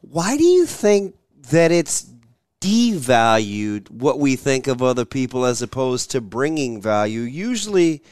Why 0.00 0.36
do 0.36 0.44
you 0.44 0.64
think 0.64 1.16
that 1.50 1.72
it's 1.72 2.10
devalued 2.60 3.90
what 3.90 4.18
we 4.18 4.36
think 4.36 4.66
of 4.66 4.82
other 4.82 5.04
people 5.04 5.44
as 5.44 5.62
opposed 5.62 6.10
to 6.12 6.20
bringing 6.20 6.80
value? 6.80 7.22
Usually, 7.22 8.02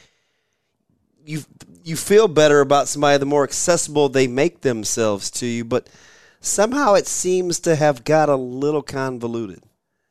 you 1.27 1.43
you 1.83 1.95
feel 1.95 2.27
better 2.27 2.61
about 2.61 2.87
somebody 2.87 3.17
the 3.17 3.25
more 3.25 3.43
accessible 3.43 4.09
they 4.09 4.27
make 4.27 4.61
themselves 4.61 5.29
to 5.31 5.45
you, 5.45 5.65
but 5.65 5.89
somehow 6.39 6.93
it 6.93 7.07
seems 7.07 7.59
to 7.61 7.75
have 7.75 8.03
got 8.03 8.29
a 8.29 8.35
little 8.35 8.81
convoluted. 8.81 9.61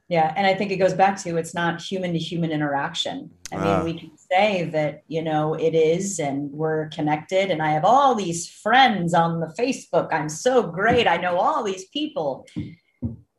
Yeah, 0.09 0.33
and 0.37 0.46
I 0.46 0.55
think 0.55 0.70
it 0.70 0.76
goes 0.76 0.94
back 0.94 1.20
to 1.22 1.37
it's 1.37 1.55
not 1.55 1.83
human 1.83 2.12
to 2.12 2.18
human 2.18 2.52
interaction. 2.52 3.31
I 3.50 3.57
mean, 3.57 3.66
ah. 3.66 3.85
we 3.85 3.98
can 3.98 4.16
say 4.16 4.64
that, 4.72 5.02
you 5.09 5.20
know, 5.20 5.55
it 5.55 5.74
is 5.74 6.20
and 6.20 6.50
we're 6.52 6.88
connected 6.90 7.50
and 7.50 7.61
I 7.61 7.70
have 7.70 7.85
all 7.85 8.14
these 8.14 8.48
friends 8.48 9.14
on 9.14 9.40
the 9.40 9.52
Facebook. 9.59 10.12
I'm 10.12 10.29
so 10.29 10.62
great. 10.62 11.09
I 11.09 11.16
know 11.16 11.37
all 11.38 11.64
these 11.64 11.87
people. 11.87 12.46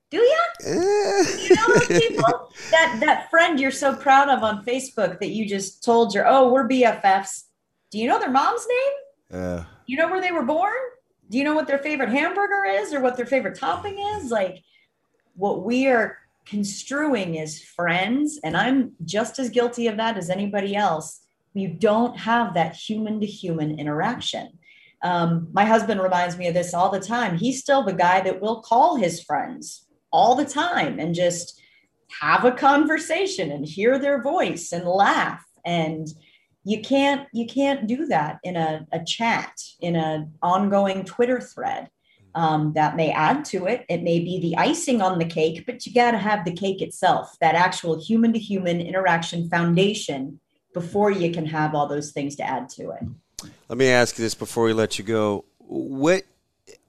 Do 0.10 0.18
you? 0.18 0.44
You 0.66 1.56
know 1.56 1.68
those 1.68 1.88
people? 1.88 2.52
that 2.72 2.98
that 3.00 3.30
friend 3.30 3.60
you're 3.60 3.72
so 3.72 3.96
proud 3.96 4.30
of 4.30 4.44
on 4.44 4.66
Facebook 4.66 5.20
that 5.20 5.30
you 5.30 5.48
just 5.48 5.84
told 5.84 6.14
your, 6.14 6.28
oh, 6.28 6.52
we're 6.52 6.68
BFFs 6.68 7.47
do 7.90 7.98
you 7.98 8.08
know 8.08 8.20
their 8.20 8.32
mom's 8.32 8.68
name? 8.68 9.42
Uh, 9.42 9.64
you 9.86 9.98
know 9.98 10.10
where 10.10 10.22
they 10.22 10.32
were 10.32 10.44
born? 10.44 10.74
Do 11.30 11.38
you 11.38 11.44
know 11.44 11.56
what 11.56 11.68
their 11.68 11.80
favorite 11.80 12.10
hamburger 12.10 12.66
is 12.66 12.94
or 12.94 13.02
what 13.02 13.18
their 13.18 13.26
favorite 13.26 13.60
topping 13.60 14.00
is? 14.00 14.32
Like 14.32 14.64
what 15.36 15.64
we 15.64 15.88
are 15.88 16.18
construing 16.46 17.38
as 17.40 17.62
friends, 17.62 18.40
and 18.44 18.56
I'm 18.56 18.94
just 19.04 19.38
as 19.40 19.50
guilty 19.50 19.88
of 19.88 19.98
that 19.98 20.18
as 20.18 20.30
anybody 20.30 20.76
else. 20.76 21.22
You 21.54 21.70
don't 21.70 22.18
have 22.18 22.54
that 22.54 22.76
human 22.76 23.20
to 23.20 23.26
human 23.26 23.80
interaction. 23.80 24.58
Um, 25.04 25.50
my 25.52 25.66
husband 25.66 26.02
reminds 26.02 26.38
me 26.38 26.48
of 26.48 26.54
this 26.54 26.74
all 26.74 26.90
the 26.90 27.00
time. 27.00 27.38
He's 27.38 27.60
still 27.60 27.84
the 27.84 27.94
guy 27.94 28.22
that 28.22 28.42
will 28.42 28.62
call 28.62 28.96
his 28.96 29.22
friends 29.22 29.88
all 30.12 30.36
the 30.36 30.46
time 30.46 31.00
and 31.00 31.14
just 31.14 31.60
have 32.22 32.46
a 32.46 32.52
conversation 32.52 33.52
and 33.52 33.66
hear 33.66 34.00
their 34.00 34.22
voice 34.22 34.72
and 34.72 34.86
laugh 34.86 35.44
and 35.66 36.08
you 36.68 36.82
can't 36.82 37.30
you 37.32 37.48
can't 37.48 37.88
do 37.88 38.06
that 38.08 38.40
in 38.44 38.58
a, 38.58 38.86
a 38.92 39.02
chat 39.02 39.54
in 39.80 39.96
an 39.96 40.34
ongoing 40.42 41.06
twitter 41.06 41.40
thread. 41.40 41.90
Um, 42.36 42.74
that 42.74 42.96
may 42.96 43.10
add 43.10 43.46
to 43.46 43.66
it. 43.66 43.84
It 43.90 44.04
may 44.04 44.20
be 44.20 44.40
the 44.40 44.58
icing 44.58 45.02
on 45.02 45.18
the 45.18 45.26
cake 45.26 45.66
but 45.66 45.86
you 45.86 45.94
got 45.94 46.12
to 46.12 46.18
have 46.18 46.44
the 46.44 46.52
cake 46.52 46.82
itself 46.82 47.36
that 47.40 47.56
actual 47.56 48.00
human 48.00 48.34
to 48.34 48.38
human 48.38 48.80
interaction 48.82 49.50
foundation 49.50 50.40
before 50.74 51.10
you 51.10 51.32
can 51.32 51.48
have 51.48 51.74
all 51.74 51.88
those 51.88 52.12
things 52.12 52.36
to 52.36 52.44
add 52.44 52.70
to 52.70 52.92
it. 52.92 53.50
Let 53.70 53.78
me 53.78 53.88
ask 53.88 54.18
you 54.20 54.24
this 54.24 54.36
before 54.36 54.66
we 54.66 54.74
let 54.74 55.00
you 55.00 55.06
go. 55.06 55.46
What 55.58 56.24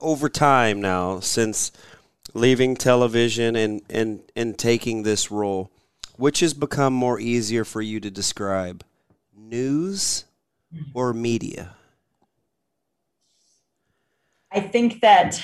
over 0.01 0.29
time 0.29 0.81
now 0.81 1.21
since 1.21 1.71
leaving 2.33 2.75
television 2.75 3.55
and 3.55 3.81
and 3.89 4.19
and 4.35 4.57
taking 4.59 5.03
this 5.03 5.31
role 5.31 5.71
which 6.17 6.41
has 6.41 6.53
become 6.53 6.93
more 6.93 7.17
easier 7.17 7.63
for 7.63 7.81
you 7.81 8.01
to 8.01 8.11
describe 8.11 8.83
news 9.39 10.25
or 10.93 11.13
media? 11.13 11.75
I 14.51 14.59
think 14.59 15.01
that 15.01 15.41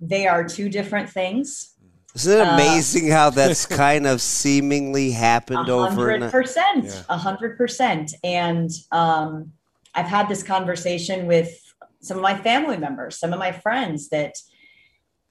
they 0.00 0.26
are 0.26 0.44
two 0.44 0.68
different 0.68 1.10
things. 1.10 1.74
Isn't 2.14 2.40
it 2.40 2.48
amazing 2.48 3.12
uh, 3.12 3.14
how 3.14 3.30
that's 3.30 3.66
kind 3.84 4.06
of 4.06 4.20
seemingly 4.20 5.10
happened 5.10 5.68
over? 5.68 6.10
Hundred 6.10 6.30
percent, 6.30 7.04
a 7.08 7.16
hundred 7.16 7.56
percent. 7.56 8.14
And 8.24 8.70
um, 8.90 9.52
I've 9.94 10.06
had 10.06 10.28
this 10.28 10.42
conversation 10.42 11.26
with 11.26 11.50
some 12.00 12.16
of 12.16 12.22
my 12.22 12.36
family 12.36 12.76
members, 12.76 13.18
some 13.18 13.32
of 13.32 13.38
my 13.38 13.52
friends 13.52 14.08
that, 14.08 14.34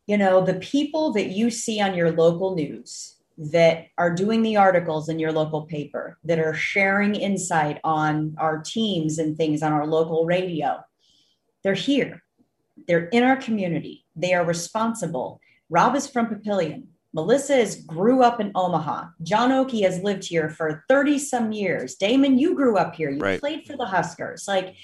you 0.05 0.17
know, 0.17 0.43
the 0.45 0.55
people 0.55 1.11
that 1.13 1.29
you 1.29 1.49
see 1.49 1.81
on 1.81 1.95
your 1.95 2.11
local 2.11 2.55
news 2.55 3.16
that 3.37 3.87
are 3.97 4.13
doing 4.13 4.41
the 4.41 4.57
articles 4.57 5.09
in 5.09 5.19
your 5.19 5.31
local 5.31 5.63
paper, 5.63 6.17
that 6.23 6.39
are 6.39 6.53
sharing 6.53 7.15
insight 7.15 7.79
on 7.83 8.35
our 8.39 8.59
teams 8.59 9.19
and 9.19 9.37
things 9.37 9.61
on 9.61 9.71
our 9.71 9.85
local 9.85 10.25
radio, 10.25 10.79
they're 11.63 11.73
here. 11.73 12.23
They're 12.87 13.07
in 13.07 13.23
our 13.23 13.35
community. 13.35 14.05
They 14.15 14.33
are 14.33 14.45
responsible. 14.45 15.39
Rob 15.69 15.95
is 15.95 16.07
from 16.07 16.27
Papillion. 16.27 16.83
Melissa 17.13 17.57
is 17.57 17.83
grew 17.83 18.21
up 18.21 18.39
in 18.39 18.51
Omaha. 18.53 19.07
John 19.23 19.49
Okie 19.51 19.83
has 19.83 20.01
lived 20.01 20.23
here 20.23 20.49
for 20.49 20.83
30 20.87 21.19
some 21.19 21.51
years. 21.51 21.95
Damon, 21.95 22.37
you 22.37 22.55
grew 22.55 22.77
up 22.77 22.95
here. 22.95 23.09
You 23.09 23.19
right. 23.19 23.39
played 23.39 23.65
for 23.65 23.75
the 23.75 23.85
Huskers. 23.85 24.47
Like 24.47 24.75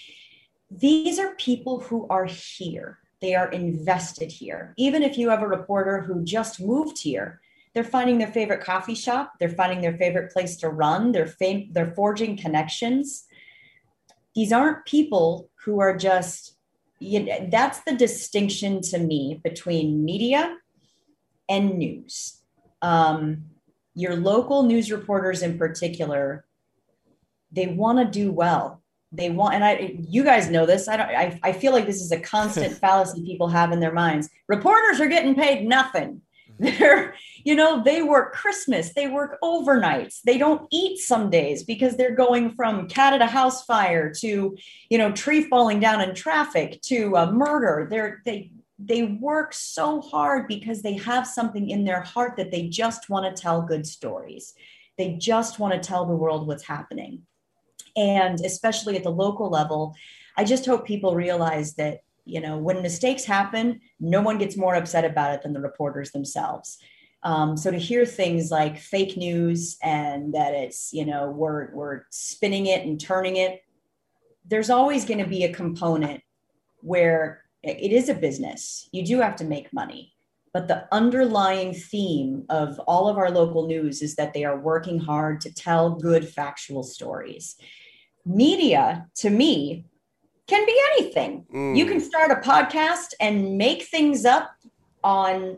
these 0.71 1.19
are 1.19 1.35
people 1.35 1.79
who 1.81 2.07
are 2.09 2.25
here. 2.25 2.99
They 3.21 3.35
are 3.35 3.49
invested 3.51 4.31
here. 4.31 4.73
Even 4.77 5.03
if 5.03 5.17
you 5.17 5.29
have 5.29 5.41
a 5.41 5.47
reporter 5.47 6.01
who 6.01 6.23
just 6.23 6.59
moved 6.59 7.01
here, 7.01 7.39
they're 7.73 7.83
finding 7.83 8.17
their 8.17 8.27
favorite 8.27 8.63
coffee 8.63 8.95
shop, 8.95 9.33
they're 9.39 9.49
finding 9.49 9.81
their 9.81 9.97
favorite 9.97 10.31
place 10.31 10.55
to 10.57 10.69
run, 10.69 11.11
they're 11.11 11.27
fam- 11.27 11.69
they're 11.71 11.93
forging 11.93 12.37
connections. 12.37 13.25
These 14.35 14.51
aren't 14.51 14.85
people 14.85 15.49
who 15.65 15.79
are 15.79 15.95
just 15.95 16.53
you 17.03 17.25
know, 17.25 17.47
that's 17.51 17.81
the 17.81 17.95
distinction 17.95 18.81
to 18.81 18.97
me 18.97 19.41
between 19.43 20.05
media 20.05 20.57
and 21.49 21.77
news. 21.77 22.41
Um, 22.81 23.45
your 23.93 24.15
local 24.15 24.63
news 24.63 24.91
reporters, 24.91 25.41
in 25.41 25.57
particular, 25.57 26.45
they 27.51 27.67
want 27.67 27.99
to 27.99 28.05
do 28.05 28.31
well. 28.31 28.81
They 29.11 29.29
want, 29.29 29.53
and 29.53 29.63
I, 29.63 29.95
you 29.99 30.23
guys 30.23 30.49
know 30.49 30.65
this. 30.65 30.87
I 30.87 30.97
don't. 30.97 31.09
I, 31.09 31.39
I 31.43 31.51
feel 31.51 31.71
like 31.71 31.85
this 31.85 32.01
is 32.01 32.11
a 32.11 32.19
constant 32.19 32.73
fallacy 32.81 33.23
people 33.23 33.47
have 33.47 33.71
in 33.71 33.79
their 33.79 33.93
minds. 33.93 34.29
Reporters 34.47 34.99
are 34.99 35.07
getting 35.07 35.35
paid 35.35 35.67
nothing. 35.67 36.21
They're, 36.59 37.15
you 37.43 37.55
know, 37.55 37.83
they 37.83 38.03
work 38.03 38.33
Christmas, 38.33 38.93
they 38.93 39.07
work 39.07 39.37
overnights, 39.43 40.21
they 40.21 40.37
don't 40.37 40.67
eat 40.71 40.99
some 40.99 41.29
days 41.29 41.63
because 41.63 41.97
they're 41.97 42.15
going 42.15 42.51
from 42.51 42.87
cat 42.87 43.13
at 43.13 43.21
a 43.21 43.27
house 43.27 43.65
fire 43.65 44.13
to, 44.19 44.55
you 44.89 44.97
know, 44.97 45.11
tree 45.11 45.43
falling 45.43 45.79
down 45.79 46.01
in 46.01 46.13
traffic 46.13 46.79
to 46.83 47.15
a 47.15 47.31
murder. 47.31 47.87
They're 47.89 48.21
they 48.23 48.51
they 48.79 49.03
work 49.03 49.53
so 49.53 50.01
hard 50.01 50.47
because 50.47 50.81
they 50.81 50.93
have 50.93 51.25
something 51.25 51.69
in 51.69 51.85
their 51.85 52.01
heart 52.01 52.37
that 52.37 52.51
they 52.51 52.67
just 52.67 53.09
want 53.09 53.35
to 53.35 53.41
tell 53.41 53.61
good 53.61 53.87
stories. 53.87 54.53
They 54.97 55.13
just 55.13 55.59
want 55.59 55.73
to 55.73 55.79
tell 55.79 56.05
the 56.05 56.15
world 56.15 56.47
what's 56.47 56.63
happening. 56.63 57.23
And 57.95 58.39
especially 58.41 58.97
at 58.97 59.03
the 59.03 59.11
local 59.11 59.49
level, 59.49 59.95
I 60.37 60.43
just 60.43 60.65
hope 60.65 60.85
people 60.85 61.15
realize 61.15 61.75
that 61.75 61.99
you 62.25 62.39
know 62.39 62.57
when 62.57 62.81
mistakes 62.81 63.25
happen 63.25 63.79
no 63.99 64.21
one 64.21 64.37
gets 64.37 64.57
more 64.57 64.75
upset 64.75 65.05
about 65.05 65.33
it 65.33 65.41
than 65.41 65.53
the 65.53 65.59
reporters 65.59 66.11
themselves. 66.11 66.77
Um, 67.23 67.55
so 67.55 67.71
to 67.71 67.77
hear 67.77 68.05
things 68.05 68.51
like 68.51 68.77
fake 68.77 69.15
news 69.15 69.77
and 69.81 70.33
that 70.33 70.53
it's 70.53 70.91
you 70.93 71.05
know 71.05 71.29
we're 71.29 71.73
we're 71.73 72.03
spinning 72.09 72.65
it 72.67 72.85
and 72.85 72.99
turning 72.99 73.37
it 73.37 73.61
there's 74.45 74.69
always 74.69 75.05
going 75.05 75.19
to 75.19 75.29
be 75.29 75.43
a 75.43 75.53
component 75.53 76.21
where 76.81 77.43
it 77.63 77.93
is 77.93 78.09
a 78.09 78.13
business. 78.13 78.89
You 78.91 79.05
do 79.05 79.21
have 79.21 79.35
to 79.37 79.45
make 79.45 79.73
money. 79.73 80.13
But 80.53 80.67
the 80.67 80.87
underlying 80.91 81.73
theme 81.73 82.45
of 82.49 82.77
all 82.81 83.07
of 83.07 83.17
our 83.17 83.31
local 83.31 83.65
news 83.65 84.01
is 84.01 84.15
that 84.15 84.33
they 84.33 84.43
are 84.43 84.59
working 84.59 84.99
hard 84.99 85.41
to 85.41 85.53
tell 85.53 85.95
good 85.95 86.27
factual 86.27 86.83
stories. 86.83 87.55
Media 88.25 89.07
to 89.15 89.29
me 89.29 89.85
can 90.53 90.65
be 90.65 90.79
anything. 90.93 91.45
Mm. 91.53 91.77
You 91.77 91.85
can 91.85 91.99
start 91.99 92.31
a 92.31 92.35
podcast 92.35 93.13
and 93.19 93.57
make 93.57 93.83
things 93.83 94.25
up 94.25 94.55
on, 95.03 95.57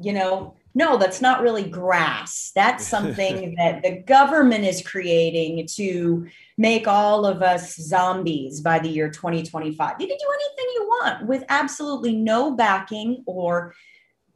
you 0.00 0.12
know, 0.12 0.54
no, 0.74 0.96
that's 0.96 1.20
not 1.20 1.42
really 1.42 1.68
grass. 1.68 2.52
That's 2.54 2.86
something 2.94 3.54
that 3.56 3.82
the 3.82 4.02
government 4.02 4.64
is 4.64 4.82
creating 4.86 5.66
to 5.74 6.26
make 6.56 6.86
all 6.88 7.26
of 7.26 7.42
us 7.42 7.76
zombies 7.76 8.60
by 8.60 8.78
the 8.78 8.88
year 8.88 9.10
2025. 9.10 9.96
You 10.00 10.06
can 10.06 10.16
do 10.16 10.34
anything 10.34 10.74
you 10.74 10.86
want 10.86 11.26
with 11.26 11.44
absolutely 11.48 12.16
no 12.16 12.52
backing 12.52 13.22
or, 13.26 13.74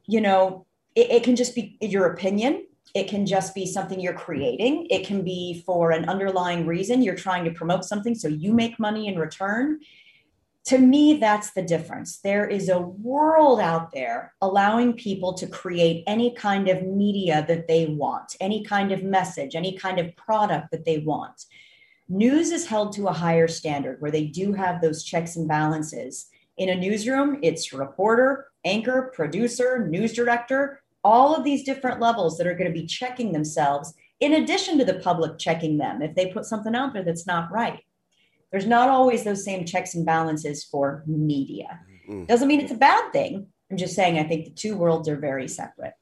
you 0.05 0.21
know, 0.21 0.65
it, 0.93 1.09
it 1.09 1.23
can 1.23 1.35
just 1.35 1.55
be 1.55 1.77
your 1.81 2.13
opinion. 2.13 2.67
It 2.95 3.09
can 3.09 3.25
just 3.25 3.53
be 3.53 3.65
something 3.65 3.99
you're 3.99 4.13
creating. 4.13 4.87
It 4.89 5.05
can 5.05 5.21
be 5.21 5.61
for 5.65 5.91
an 5.91 6.07
underlying 6.07 6.65
reason. 6.65 7.01
You're 7.01 7.13
trying 7.13 7.43
to 7.43 7.51
promote 7.51 7.83
something 7.83 8.15
so 8.15 8.29
you 8.29 8.53
make 8.53 8.79
money 8.79 9.09
in 9.09 9.19
return. 9.19 9.81
To 10.67 10.79
me, 10.79 11.17
that's 11.17 11.51
the 11.51 11.61
difference. 11.61 12.19
There 12.19 12.47
is 12.47 12.69
a 12.69 12.79
world 12.79 13.59
out 13.59 13.91
there 13.91 14.33
allowing 14.41 14.93
people 14.93 15.33
to 15.33 15.45
create 15.45 16.05
any 16.07 16.33
kind 16.35 16.69
of 16.69 16.83
media 16.83 17.45
that 17.49 17.67
they 17.67 17.87
want, 17.87 18.37
any 18.39 18.63
kind 18.63 18.93
of 18.93 19.03
message, 19.03 19.55
any 19.55 19.77
kind 19.77 19.99
of 19.99 20.15
product 20.15 20.71
that 20.71 20.85
they 20.85 20.99
want. 20.99 21.43
News 22.07 22.51
is 22.51 22.65
held 22.65 22.93
to 22.93 23.09
a 23.09 23.13
higher 23.13 23.49
standard 23.49 23.99
where 23.99 24.11
they 24.11 24.25
do 24.25 24.53
have 24.53 24.79
those 24.79 25.03
checks 25.03 25.35
and 25.35 25.49
balances. 25.49 26.27
In 26.57 26.69
a 26.69 26.75
newsroom, 26.75 27.39
it's 27.43 27.73
reporter, 27.73 28.47
anchor, 28.63 29.11
producer, 29.13 29.85
news 29.85 30.13
director, 30.13 30.81
all 31.05 31.35
of 31.35 31.43
these 31.43 31.63
different 31.63 32.01
levels 32.01 32.35
that 32.35 32.47
are 32.47 32.55
going 32.55 32.71
to 32.71 32.77
be 32.77 32.87
checking 32.87 33.31
themselves 33.31 33.93
in 34.19 34.33
addition 34.33 34.79
to 34.79 34.83
the 34.83 34.95
public 34.95 35.37
checking 35.37 35.77
them 35.77 36.01
if 36.01 36.15
they 36.15 36.31
put 36.31 36.45
something 36.45 36.73
out 36.73 36.93
there 36.93 37.03
that's 37.03 37.27
not 37.27 37.51
right. 37.51 37.79
There's 38.51 38.65
not 38.65 38.89
always 38.89 39.23
those 39.23 39.45
same 39.45 39.65
checks 39.65 39.93
and 39.93 40.03
balances 40.03 40.63
for 40.63 41.03
media. 41.05 41.79
Mm-hmm. 42.09 42.25
Doesn't 42.25 42.47
mean 42.47 42.59
it's 42.59 42.71
a 42.71 42.75
bad 42.75 43.13
thing. 43.13 43.45
I'm 43.69 43.77
just 43.77 43.93
saying 43.93 44.17
I 44.17 44.23
think 44.23 44.45
the 44.45 44.51
two 44.51 44.75
worlds 44.75 45.07
are 45.07 45.15
very 45.15 45.47
separate. 45.47 45.93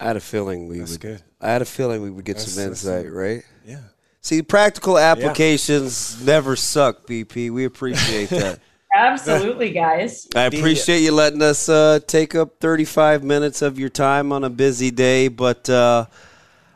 I 0.00 0.06
had 0.06 0.16
a 0.16 0.20
feeling 0.20 0.68
we 0.68 0.78
that's 0.78 0.92
would. 0.92 1.00
Good. 1.02 1.22
I 1.40 1.50
had 1.50 1.60
a 1.60 1.66
feeling 1.66 2.00
we 2.00 2.10
would 2.10 2.24
get 2.24 2.38
that's, 2.38 2.52
some 2.52 2.64
insight, 2.64 3.12
right? 3.12 3.44
Yeah. 3.66 3.80
See, 4.22 4.40
practical 4.40 4.98
applications 4.98 6.16
yeah. 6.18 6.26
never 6.26 6.56
suck, 6.56 7.06
BP. 7.06 7.50
We 7.50 7.66
appreciate 7.66 8.28
that. 8.30 8.60
Absolutely, 8.94 9.70
guys. 9.72 10.28
I 10.34 10.42
appreciate 10.42 11.00
you 11.00 11.12
letting 11.12 11.42
us 11.42 11.68
uh, 11.68 12.00
take 12.06 12.34
up 12.34 12.60
35 12.60 13.24
minutes 13.24 13.60
of 13.60 13.78
your 13.78 13.88
time 13.88 14.32
on 14.32 14.44
a 14.44 14.50
busy 14.50 14.90
day, 14.90 15.28
but 15.28 15.68
uh, 15.68 16.06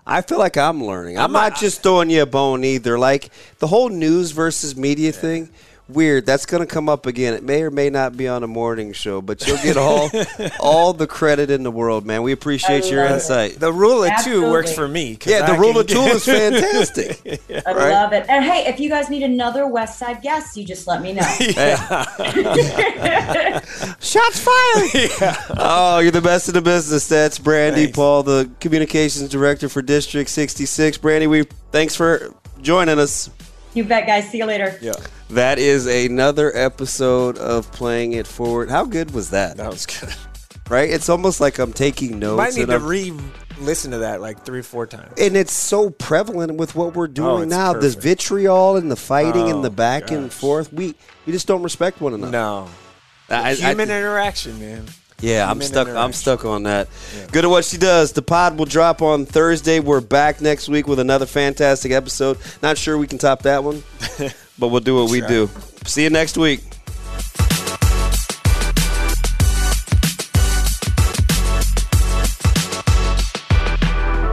I 0.06 0.22
feel 0.22 0.38
like 0.38 0.56
I'm 0.56 0.82
learning. 0.82 1.18
I'm, 1.18 1.26
I'm 1.26 1.32
not, 1.32 1.52
not 1.52 1.60
just 1.60 1.82
throwing 1.82 2.10
you 2.10 2.22
a 2.22 2.26
bone 2.26 2.64
either. 2.64 2.98
Like 2.98 3.30
the 3.58 3.66
whole 3.66 3.88
news 3.88 4.32
versus 4.32 4.76
media 4.76 5.12
yeah. 5.12 5.20
thing 5.20 5.50
weird. 5.88 6.26
That's 6.26 6.46
going 6.46 6.60
to 6.60 6.66
come 6.66 6.88
up 6.88 7.06
again. 7.06 7.34
It 7.34 7.42
may 7.42 7.62
or 7.62 7.70
may 7.70 7.90
not 7.90 8.16
be 8.16 8.28
on 8.28 8.42
a 8.42 8.46
morning 8.46 8.92
show, 8.92 9.20
but 9.20 9.46
you'll 9.46 9.56
get 9.58 9.76
all 9.76 10.10
all 10.60 10.92
the 10.92 11.06
credit 11.06 11.50
in 11.50 11.62
the 11.62 11.70
world, 11.70 12.04
man. 12.06 12.22
We 12.22 12.32
appreciate 12.32 12.90
your 12.90 13.04
insight. 13.04 13.52
It. 13.54 13.60
The 13.60 13.72
rule 13.72 14.04
of 14.04 14.10
Absolutely. 14.10 14.44
two 14.46 14.50
works 14.50 14.74
for 14.74 14.86
me. 14.88 15.18
Yeah, 15.24 15.46
the 15.46 15.52
I 15.52 15.56
rule 15.56 15.78
of 15.78 15.86
two 15.86 16.00
is 16.00 16.24
fantastic. 16.26 17.20
yeah. 17.48 17.62
I 17.66 17.72
right? 17.72 17.90
love 17.90 18.12
it. 18.12 18.26
And 18.28 18.44
hey, 18.44 18.66
if 18.66 18.78
you 18.80 18.88
guys 18.88 19.10
need 19.10 19.22
another 19.22 19.66
West 19.66 19.98
Side 19.98 20.22
guest, 20.22 20.56
you 20.56 20.64
just 20.64 20.86
let 20.86 21.02
me 21.02 21.12
know. 21.12 21.22
Shots 24.00 24.40
fired. 24.40 25.10
Yeah. 25.20 25.36
Oh, 25.58 25.98
you're 26.00 26.10
the 26.10 26.20
best 26.22 26.48
in 26.48 26.54
the 26.54 26.62
business. 26.62 27.08
That's 27.08 27.38
Brandy 27.38 27.84
thanks. 27.84 27.96
Paul, 27.96 28.22
the 28.22 28.50
communications 28.60 29.28
director 29.28 29.68
for 29.68 29.82
District 29.82 30.28
66. 30.30 30.98
Brandy, 30.98 31.26
we 31.26 31.44
thanks 31.72 31.94
for 31.94 32.34
joining 32.62 32.98
us. 32.98 33.30
You 33.74 33.84
bet, 33.84 34.06
guys. 34.06 34.30
See 34.30 34.38
you 34.38 34.46
later. 34.46 34.78
Yeah. 34.80 34.92
That 35.30 35.58
is 35.58 35.86
another 35.86 36.56
episode 36.56 37.36
of 37.36 37.70
Playing 37.72 38.14
It 38.14 38.26
Forward. 38.26 38.70
How 38.70 38.84
good 38.84 39.10
was 39.10 39.30
that? 39.30 39.58
That 39.58 39.70
was 39.70 39.84
good. 39.84 40.14
Right? 40.70 40.88
It's 40.90 41.08
almost 41.08 41.40
like 41.40 41.58
I'm 41.58 41.72
taking 41.72 42.18
notes. 42.18 42.56
You 42.56 42.66
might 42.66 42.68
need 42.68 42.72
to 42.72 42.78
re 42.78 43.12
listen 43.60 43.90
to 43.90 43.98
that 43.98 44.20
like 44.20 44.44
three, 44.44 44.62
four 44.62 44.86
times. 44.86 45.12
And 45.18 45.36
it's 45.36 45.52
so 45.52 45.90
prevalent 45.90 46.54
with 46.54 46.74
what 46.74 46.94
we're 46.94 47.04
oh, 47.04 47.08
doing 47.08 47.42
oh, 47.52 47.56
now. 47.56 47.72
Perfect. 47.72 47.82
This 47.82 47.94
vitriol 47.94 48.76
and 48.76 48.90
the 48.90 48.96
fighting 48.96 49.42
oh, 49.42 49.54
and 49.54 49.64
the 49.64 49.70
oh, 49.70 49.72
back 49.72 50.08
gosh. 50.08 50.12
and 50.12 50.32
forth. 50.32 50.72
We 50.72 50.94
we 51.26 51.32
just 51.32 51.46
don't 51.46 51.62
respect 51.62 52.00
one 52.00 52.14
another. 52.14 52.32
No. 52.32 52.68
I, 53.30 53.54
Human 53.54 53.90
I, 53.90 53.98
interaction, 53.98 54.58
man. 54.58 54.86
Yeah, 55.20 55.50
I'm 55.50 55.60
stuck. 55.60 55.88
I'm 55.88 56.12
stuck 56.12 56.44
on 56.44 56.62
that. 56.62 56.88
Yeah. 57.16 57.26
Good 57.32 57.44
at 57.44 57.50
what 57.50 57.64
she 57.64 57.76
does. 57.76 58.12
The 58.12 58.22
pod 58.22 58.56
will 58.56 58.66
drop 58.66 59.02
on 59.02 59.26
Thursday. 59.26 59.80
We're 59.80 60.00
back 60.00 60.40
next 60.40 60.68
week 60.68 60.86
with 60.86 61.00
another 61.00 61.26
fantastic 61.26 61.90
episode. 61.92 62.38
Not 62.62 62.78
sure 62.78 62.96
we 62.96 63.08
can 63.08 63.18
top 63.18 63.42
that 63.42 63.64
one, 63.64 63.82
but 64.58 64.68
we'll 64.68 64.80
do 64.80 64.96
what 64.96 65.10
we 65.10 65.20
do. 65.20 65.48
See 65.84 66.02
you 66.04 66.10
next 66.10 66.36
week. 66.36 66.60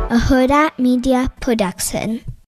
A 0.09 0.17
Hurrdat 0.17 0.79
Media 0.79 1.31
Production. 1.41 2.23